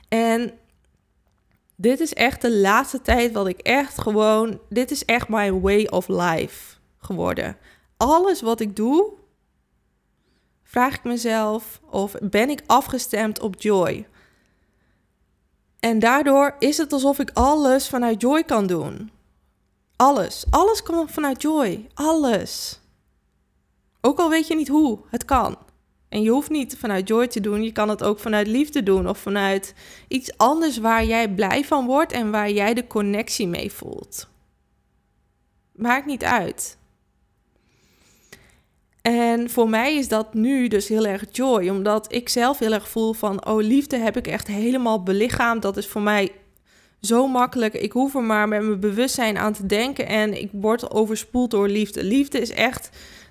En 0.08 0.52
dit 1.76 2.00
is 2.00 2.14
echt 2.14 2.42
de 2.42 2.58
laatste 2.58 3.02
tijd 3.02 3.32
wat 3.32 3.48
ik 3.48 3.60
echt 3.60 4.02
gewoon. 4.02 4.60
Dit 4.70 4.92
is 4.92 5.06
echt 5.06 5.30
my 5.30 5.52
way 5.52 5.86
of 5.86 6.08
life 6.08 6.76
geworden. 6.98 7.58
Alles 7.98 8.42
wat 8.42 8.60
ik 8.60 8.76
doe, 8.76 9.14
vraag 10.64 10.96
ik 10.96 11.04
mezelf 11.04 11.82
of 11.90 12.16
ben 12.22 12.50
ik 12.50 12.64
afgestemd 12.66 13.40
op 13.40 13.62
joy. 13.62 14.08
En 15.80 16.00
daardoor 16.00 16.56
is 16.60 16.78
het 16.78 16.94
alsof 16.94 17.20
ik 17.20 17.32
alles 17.34 17.90
vanuit 17.90 18.22
joy 18.22 18.44
kan 18.44 18.68
doen. 18.68 19.12
Alles. 19.96 20.46
Alles 20.50 20.84
kan 20.84 21.10
vanuit 21.10 21.42
joy. 21.42 21.88
Alles. 21.94 22.80
Ook 24.10 24.20
al 24.20 24.30
weet 24.30 24.48
je 24.48 24.56
niet 24.56 24.68
hoe, 24.68 25.00
het 25.10 25.26
kan. 25.26 25.58
En 26.08 26.22
je 26.22 26.30
hoeft 26.30 26.50
niet 26.50 26.78
vanuit 26.78 27.08
joy 27.08 27.28
te 27.28 27.40
doen, 27.40 27.64
je 27.64 27.72
kan 27.72 27.90
het 27.90 28.04
ook 28.04 28.20
vanuit 28.20 28.48
liefde 28.48 28.84
doen 28.84 29.10
of 29.10 29.18
vanuit 29.18 29.74
iets 30.08 30.38
anders 30.38 30.78
waar 30.78 31.06
jij 31.06 31.34
blij 31.34 31.66
van 31.66 31.86
wordt 31.86 32.12
en 32.12 32.32
waar 32.32 32.52
jij 32.52 32.74
de 32.74 32.88
connectie 32.88 33.48
mee 33.48 33.72
voelt. 33.72 34.28
Maakt 35.72 36.06
niet 36.06 36.24
uit. 36.24 36.78
En 39.02 39.50
voor 39.50 39.70
mij 39.70 39.96
is 39.96 40.08
dat 40.08 40.34
nu 40.34 40.68
dus 40.68 40.88
heel 40.88 41.06
erg 41.06 41.24
joy, 41.32 41.70
omdat 41.70 42.14
ik 42.14 42.30
zelf 42.30 42.60
heel 42.60 42.74
erg 42.74 42.90
voel 42.90 43.14
van, 43.14 43.46
oh 43.46 43.62
liefde 43.62 43.98
heb 43.98 44.18
ik 44.18 44.28
echt 44.28 44.48
helemaal 44.48 45.04
belichaamd. 45.04 45.62
Dat 45.62 45.78
is 45.78 45.88
voor 45.88 46.02
mij 46.02 46.32
zo 47.02 47.28
makkelijk. 47.28 47.74
Ik 47.74 47.92
hoef 47.92 48.16
er 48.16 48.24
maar 48.24 48.48
met 48.48 48.62
mijn 48.62 48.80
bewustzijn 48.80 49.38
aan 49.38 49.54
te 49.54 49.66
denken 49.66 50.08
en 50.08 50.42
ik 50.42 50.50
word 50.52 50.92
overspoeld 50.92 51.52
door 51.52 51.68
liefde. 51.68 52.04
Liefde 52.04 52.40
is 52.40 52.52
echt, 52.52 52.90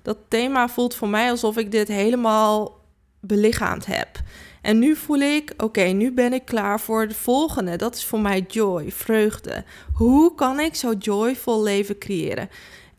dat 0.08 0.18
thema 0.28 0.68
voelt 0.68 0.94
voor 0.94 1.08
mij 1.08 1.30
alsof 1.30 1.56
ik 1.56 1.70
dit 1.70 1.88
helemaal 1.88 2.80
belichaamd 3.20 3.86
heb. 3.86 4.08
En 4.62 4.78
nu 4.78 4.96
voel 4.96 5.18
ik, 5.18 5.54
oké, 5.56 5.82
nu 5.82 6.12
ben 6.12 6.32
ik 6.32 6.44
klaar 6.44 6.80
voor 6.80 7.00
het 7.00 7.16
volgende. 7.16 7.76
Dat 7.76 7.94
is 7.94 8.04
voor 8.04 8.20
mij 8.20 8.44
joy, 8.48 8.90
vreugde. 8.90 9.64
Hoe 9.92 10.34
kan 10.34 10.60
ik 10.60 10.74
zo 10.74 10.92
joyful 10.92 11.62
leven 11.62 11.98
creëren? 11.98 12.48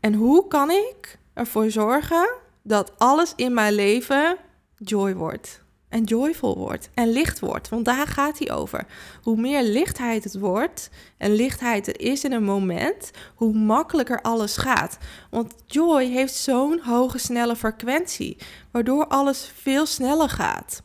En 0.00 0.14
hoe 0.14 0.48
kan 0.48 0.70
ik 0.70 1.18
ervoor 1.34 1.70
zorgen 1.70 2.30
dat 2.62 2.92
alles 2.98 3.32
in 3.36 3.54
mijn 3.54 3.72
leven 3.72 4.36
joy 4.76 5.14
wordt. 5.14 5.59
En 5.90 6.04
joyful 6.04 6.58
wordt 6.58 6.90
en 6.94 7.08
licht 7.08 7.40
wordt. 7.40 7.68
Want 7.68 7.84
daar 7.84 8.06
gaat 8.06 8.38
hij 8.38 8.52
over. 8.52 8.86
Hoe 9.22 9.36
meer 9.36 9.62
lichtheid 9.62 10.24
het 10.24 10.38
wordt 10.38 10.90
en 11.18 11.34
lichtheid 11.34 11.86
er 11.86 12.00
is 12.00 12.24
in 12.24 12.32
een 12.32 12.44
moment, 12.44 13.10
hoe 13.34 13.54
makkelijker 13.54 14.20
alles 14.22 14.56
gaat. 14.56 14.98
Want 15.30 15.54
joy 15.66 16.04
heeft 16.04 16.34
zo'n 16.34 16.80
hoge, 16.82 17.18
snelle 17.18 17.56
frequentie, 17.56 18.36
waardoor 18.70 19.06
alles 19.06 19.52
veel 19.54 19.86
sneller 19.86 20.28
gaat. 20.28 20.82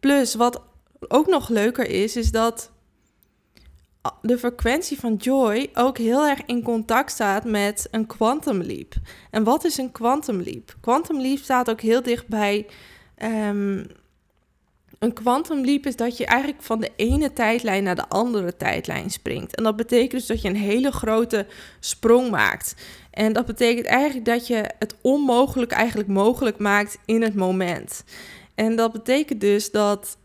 Plus, 0.00 0.34
wat 0.34 0.62
ook 1.08 1.26
nog 1.26 1.48
leuker 1.48 1.86
is, 1.86 2.16
is 2.16 2.30
dat 2.30 2.70
de 4.22 4.38
frequentie 4.38 5.00
van 5.00 5.14
joy 5.14 5.70
ook 5.74 5.98
heel 5.98 6.26
erg 6.26 6.40
in 6.46 6.62
contact 6.62 7.10
staat 7.10 7.44
met 7.44 7.88
een 7.90 8.06
quantum 8.06 8.62
leap. 8.62 8.94
En 9.30 9.44
wat 9.44 9.64
is 9.64 9.76
een 9.76 9.92
quantum 9.92 10.40
leap? 10.40 10.76
Quantum 10.80 11.20
leap 11.20 11.38
staat 11.38 11.70
ook 11.70 11.80
heel 11.80 12.02
dicht 12.02 12.28
bij. 12.28 12.66
Um, 13.22 13.86
een 15.04 15.12
quantum 15.12 15.64
leap 15.64 15.86
is 15.86 15.96
dat 15.96 16.16
je 16.16 16.26
eigenlijk 16.26 16.62
van 16.62 16.80
de 16.80 16.90
ene 16.96 17.32
tijdlijn 17.32 17.84
naar 17.84 17.94
de 17.94 18.08
andere 18.08 18.56
tijdlijn 18.56 19.10
springt. 19.10 19.56
En 19.56 19.62
dat 19.64 19.76
betekent 19.76 20.10
dus 20.10 20.26
dat 20.26 20.42
je 20.42 20.48
een 20.48 20.56
hele 20.56 20.92
grote 20.92 21.46
sprong 21.80 22.30
maakt. 22.30 22.74
En 23.10 23.32
dat 23.32 23.46
betekent 23.46 23.86
eigenlijk 23.86 24.24
dat 24.24 24.46
je 24.46 24.70
het 24.78 24.94
onmogelijk 25.00 25.72
eigenlijk 25.72 26.08
mogelijk 26.08 26.58
maakt 26.58 26.98
in 27.04 27.22
het 27.22 27.34
moment. 27.34 28.04
En 28.54 28.76
dat 28.76 28.92
betekent 28.92 29.40
dus 29.40 29.70
dat 29.70 30.16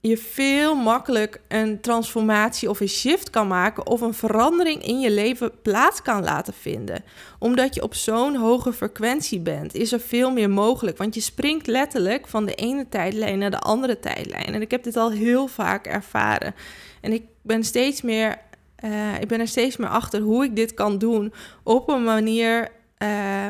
je 0.00 0.16
veel 0.16 0.74
makkelijk 0.74 1.40
een 1.48 1.80
transformatie 1.80 2.70
of 2.70 2.80
een 2.80 2.88
shift 2.88 3.30
kan 3.30 3.48
maken 3.48 3.86
of 3.86 4.00
een 4.00 4.14
verandering 4.14 4.84
in 4.84 5.00
je 5.00 5.10
leven 5.10 5.50
plaats 5.62 6.02
kan 6.02 6.24
laten 6.24 6.54
vinden. 6.54 7.04
Omdat 7.38 7.74
je 7.74 7.82
op 7.82 7.94
zo'n 7.94 8.36
hoge 8.36 8.72
frequentie 8.72 9.40
bent, 9.40 9.74
is 9.74 9.92
er 9.92 10.00
veel 10.00 10.30
meer 10.30 10.50
mogelijk. 10.50 10.98
Want 10.98 11.14
je 11.14 11.20
springt 11.20 11.66
letterlijk 11.66 12.26
van 12.26 12.44
de 12.44 12.54
ene 12.54 12.88
tijdlijn 12.88 13.38
naar 13.38 13.50
de 13.50 13.58
andere 13.58 13.98
tijdlijn. 13.98 14.54
En 14.54 14.60
ik 14.60 14.70
heb 14.70 14.82
dit 14.82 14.96
al 14.96 15.10
heel 15.10 15.46
vaak 15.46 15.86
ervaren. 15.86 16.54
En 17.00 17.12
ik 17.12 17.22
ben 17.42 17.64
steeds 17.64 18.02
meer. 18.02 18.38
Uh, 18.84 19.20
ik 19.20 19.28
ben 19.28 19.40
er 19.40 19.48
steeds 19.48 19.76
meer 19.76 19.88
achter 19.88 20.20
hoe 20.20 20.44
ik 20.44 20.56
dit 20.56 20.74
kan 20.74 20.98
doen 20.98 21.32
op 21.62 21.88
een 21.88 22.04
manier 22.04 22.68
uh, 22.98 23.46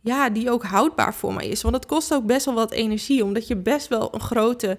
ja, 0.00 0.30
die 0.30 0.50
ook 0.50 0.62
houdbaar 0.62 1.14
voor 1.14 1.34
mij 1.34 1.46
is. 1.46 1.62
Want 1.62 1.74
het 1.74 1.86
kost 1.86 2.14
ook 2.14 2.26
best 2.26 2.44
wel 2.44 2.54
wat 2.54 2.72
energie, 2.72 3.24
omdat 3.24 3.46
je 3.46 3.56
best 3.56 3.88
wel 3.88 4.14
een 4.14 4.20
grote 4.20 4.78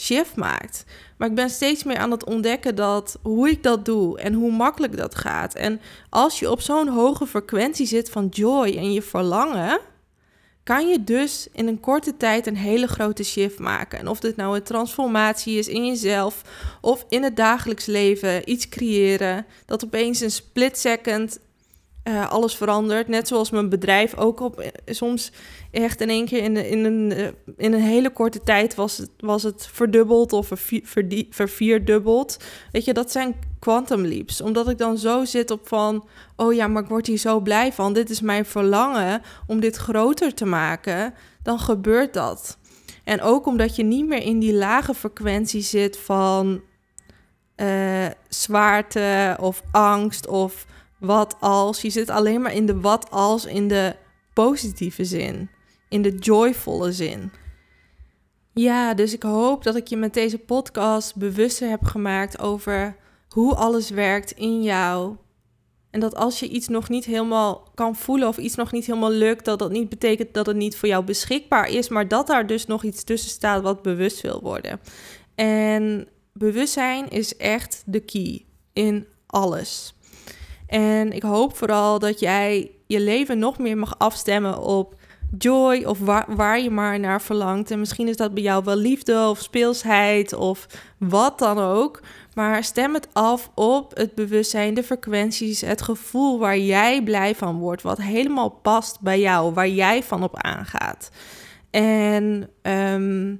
shift 0.00 0.36
maakt. 0.36 0.84
Maar 1.16 1.28
ik 1.28 1.34
ben 1.34 1.50
steeds 1.50 1.84
meer 1.84 1.96
aan 1.96 2.10
het 2.10 2.24
ontdekken 2.24 2.74
dat 2.74 3.18
hoe 3.22 3.50
ik 3.50 3.62
dat 3.62 3.84
doe 3.84 4.18
en 4.18 4.32
hoe 4.32 4.52
makkelijk 4.52 4.96
dat 4.96 5.14
gaat. 5.14 5.54
En 5.54 5.80
als 6.08 6.38
je 6.38 6.50
op 6.50 6.60
zo'n 6.60 6.88
hoge 6.88 7.26
frequentie 7.26 7.86
zit 7.86 8.10
van 8.10 8.26
joy 8.26 8.76
en 8.76 8.92
je 8.92 9.02
verlangen, 9.02 9.80
kan 10.62 10.88
je 10.88 11.04
dus 11.04 11.48
in 11.52 11.68
een 11.68 11.80
korte 11.80 12.16
tijd 12.16 12.46
een 12.46 12.56
hele 12.56 12.86
grote 12.86 13.22
shift 13.24 13.58
maken. 13.58 13.98
En 13.98 14.08
of 14.08 14.20
dit 14.20 14.36
nou 14.36 14.56
een 14.56 14.62
transformatie 14.62 15.58
is 15.58 15.68
in 15.68 15.86
jezelf 15.86 16.42
of 16.80 17.04
in 17.08 17.22
het 17.22 17.36
dagelijks 17.36 17.86
leven, 17.86 18.50
iets 18.50 18.68
creëren 18.68 19.46
dat 19.66 19.84
opeens 19.84 20.20
een 20.20 20.30
split 20.30 20.78
second 20.78 21.38
uh, 22.08 22.30
alles 22.30 22.56
verandert. 22.56 23.08
Net 23.08 23.28
zoals 23.28 23.50
mijn 23.50 23.68
bedrijf 23.68 24.16
ook 24.16 24.40
op 24.40 24.60
eh, 24.60 24.70
soms 24.86 25.32
echt 25.70 26.00
in 26.00 26.08
één 26.08 26.26
keer 26.26 26.42
in, 26.42 26.56
in, 26.56 26.84
een, 26.84 27.10
uh, 27.18 27.26
in 27.56 27.72
een 27.72 27.80
hele 27.80 28.10
korte 28.10 28.42
tijd 28.42 28.74
was 28.74 28.98
het, 28.98 29.10
was 29.18 29.42
het 29.42 29.68
verdubbeld 29.72 30.32
of 30.32 30.50
vervierdubbeld. 31.30 32.36
Weet 32.72 32.84
je, 32.84 32.92
dat 32.92 33.12
zijn 33.12 33.34
quantum 33.58 34.06
leaps. 34.06 34.40
Omdat 34.40 34.68
ik 34.68 34.78
dan 34.78 34.98
zo 34.98 35.24
zit 35.24 35.50
op 35.50 35.68
van, 35.68 36.08
oh 36.36 36.54
ja, 36.54 36.66
maar 36.66 36.82
ik 36.82 36.88
word 36.88 37.06
hier 37.06 37.18
zo 37.18 37.40
blij 37.40 37.72
van. 37.72 37.92
Dit 37.92 38.10
is 38.10 38.20
mijn 38.20 38.44
verlangen 38.44 39.22
om 39.46 39.60
dit 39.60 39.76
groter 39.76 40.34
te 40.34 40.44
maken. 40.44 41.14
Dan 41.42 41.58
gebeurt 41.58 42.14
dat. 42.14 42.58
En 43.04 43.22
ook 43.22 43.46
omdat 43.46 43.76
je 43.76 43.82
niet 43.82 44.06
meer 44.06 44.22
in 44.22 44.38
die 44.38 44.54
lage 44.54 44.94
frequentie 44.94 45.62
zit 45.62 45.98
van 45.98 46.62
uh, 47.56 48.06
zwaarte 48.28 49.36
of 49.40 49.62
angst 49.70 50.26
of 50.26 50.66
wat 51.00 51.36
als. 51.40 51.82
Je 51.82 51.90
zit 51.90 52.10
alleen 52.10 52.42
maar 52.42 52.54
in 52.54 52.66
de 52.66 52.80
wat 52.80 53.10
als 53.10 53.44
in 53.44 53.68
de 53.68 53.96
positieve 54.32 55.04
zin, 55.04 55.50
in 55.88 56.02
de 56.02 56.14
joyvolle 56.14 56.92
zin. 56.92 57.32
Ja, 58.54 58.94
dus 58.94 59.12
ik 59.12 59.22
hoop 59.22 59.62
dat 59.62 59.76
ik 59.76 59.86
je 59.86 59.96
met 59.96 60.14
deze 60.14 60.38
podcast 60.38 61.16
bewuster 61.16 61.68
heb 61.68 61.84
gemaakt 61.84 62.38
over 62.38 62.96
hoe 63.28 63.54
alles 63.54 63.90
werkt 63.90 64.32
in 64.32 64.62
jou. 64.62 65.16
En 65.90 66.00
dat 66.00 66.14
als 66.14 66.40
je 66.40 66.48
iets 66.48 66.68
nog 66.68 66.88
niet 66.88 67.04
helemaal 67.04 67.68
kan 67.74 67.96
voelen 67.96 68.28
of 68.28 68.36
iets 68.36 68.54
nog 68.54 68.72
niet 68.72 68.86
helemaal 68.86 69.10
lukt, 69.10 69.44
dat 69.44 69.58
dat 69.58 69.70
niet 69.70 69.88
betekent 69.88 70.34
dat 70.34 70.46
het 70.46 70.56
niet 70.56 70.76
voor 70.76 70.88
jou 70.88 71.04
beschikbaar 71.04 71.68
is, 71.68 71.88
maar 71.88 72.08
dat 72.08 72.26
daar 72.26 72.46
dus 72.46 72.66
nog 72.66 72.82
iets 72.84 73.04
tussen 73.04 73.30
staat 73.30 73.62
wat 73.62 73.82
bewust 73.82 74.20
wil 74.20 74.40
worden. 74.42 74.80
En 75.34 76.08
bewustzijn 76.32 77.08
is 77.08 77.36
echt 77.36 77.82
de 77.86 78.00
key 78.00 78.44
in 78.72 79.06
alles. 79.26 79.94
En 80.68 81.12
ik 81.12 81.22
hoop 81.22 81.56
vooral 81.56 81.98
dat 81.98 82.20
jij 82.20 82.70
je 82.86 83.00
leven 83.00 83.38
nog 83.38 83.58
meer 83.58 83.76
mag 83.76 83.98
afstemmen 83.98 84.58
op 84.62 84.94
joy 85.38 85.84
of 85.84 85.98
waar, 86.26 86.60
je 86.60 86.70
maar 86.70 87.00
naar 87.00 87.22
verlangt. 87.22 87.70
En 87.70 87.78
misschien 87.78 88.08
is 88.08 88.16
dat 88.16 88.34
bij 88.34 88.42
jou 88.42 88.64
wel 88.64 88.76
liefde 88.76 89.28
of 89.28 89.38
speelsheid 89.38 90.32
of 90.32 90.66
wat 90.98 91.38
dan 91.38 91.58
ook. 91.58 92.00
Maar 92.34 92.64
stem 92.64 92.94
het 92.94 93.08
af 93.12 93.50
op 93.54 93.96
het 93.96 94.14
bewustzijn, 94.14 94.74
de 94.74 94.82
frequenties, 94.82 95.60
het 95.60 95.82
gevoel 95.82 96.38
waar 96.38 96.58
jij 96.58 97.02
blij 97.02 97.34
van 97.34 97.58
wordt. 97.58 97.82
Wat 97.82 97.98
helemaal 97.98 98.50
past 98.50 99.00
bij 99.00 99.20
jou, 99.20 99.52
waar 99.52 99.68
jij 99.68 100.02
van 100.02 100.22
op 100.22 100.36
aangaat. 100.36 101.10
En 101.70 102.50
ehm, 102.62 103.34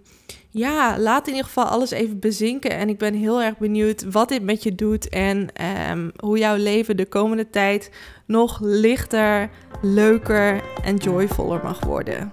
ja, 0.50 0.98
laat 0.98 1.26
in 1.26 1.32
ieder 1.32 1.46
geval 1.46 1.64
alles 1.64 1.90
even 1.90 2.18
bezinken. 2.18 2.70
En 2.70 2.88
ik 2.88 2.98
ben 2.98 3.14
heel 3.14 3.42
erg 3.42 3.58
benieuwd 3.58 4.04
wat 4.10 4.28
dit 4.28 4.42
met 4.42 4.62
je 4.62 4.74
doet 4.74 5.08
en 5.08 5.48
ehm, 5.52 6.10
hoe 6.16 6.38
jouw 6.38 6.56
leven 6.56 6.96
de 6.96 7.06
komende 7.06 7.50
tijd 7.50 7.90
nog 8.26 8.58
lichter, 8.60 9.50
leuker 9.82 10.62
en 10.82 10.96
joyvoller 10.96 11.60
mag 11.62 11.84
worden. 11.84 12.32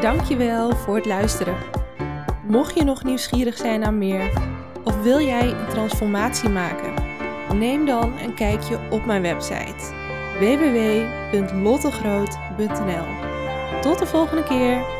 Dankjewel 0.00 0.76
voor 0.76 0.96
het 0.96 1.06
luisteren. 1.06 1.56
Mocht 2.46 2.74
je 2.74 2.84
nog 2.84 3.04
nieuwsgierig 3.04 3.56
zijn 3.56 3.80
naar 3.80 3.94
meer 3.94 4.32
of 4.84 5.02
wil 5.02 5.20
jij 5.20 5.50
een 5.50 5.68
transformatie 5.68 6.48
maken? 6.48 6.94
Neem 7.58 7.86
dan 7.86 8.18
een 8.18 8.34
kijkje 8.34 8.78
op 8.90 9.04
mijn 9.04 9.22
website 9.22 9.96
www.lottegroot.nl. 10.38 13.06
Tot 13.80 13.98
de 13.98 14.06
volgende 14.06 14.42
keer. 14.42 14.97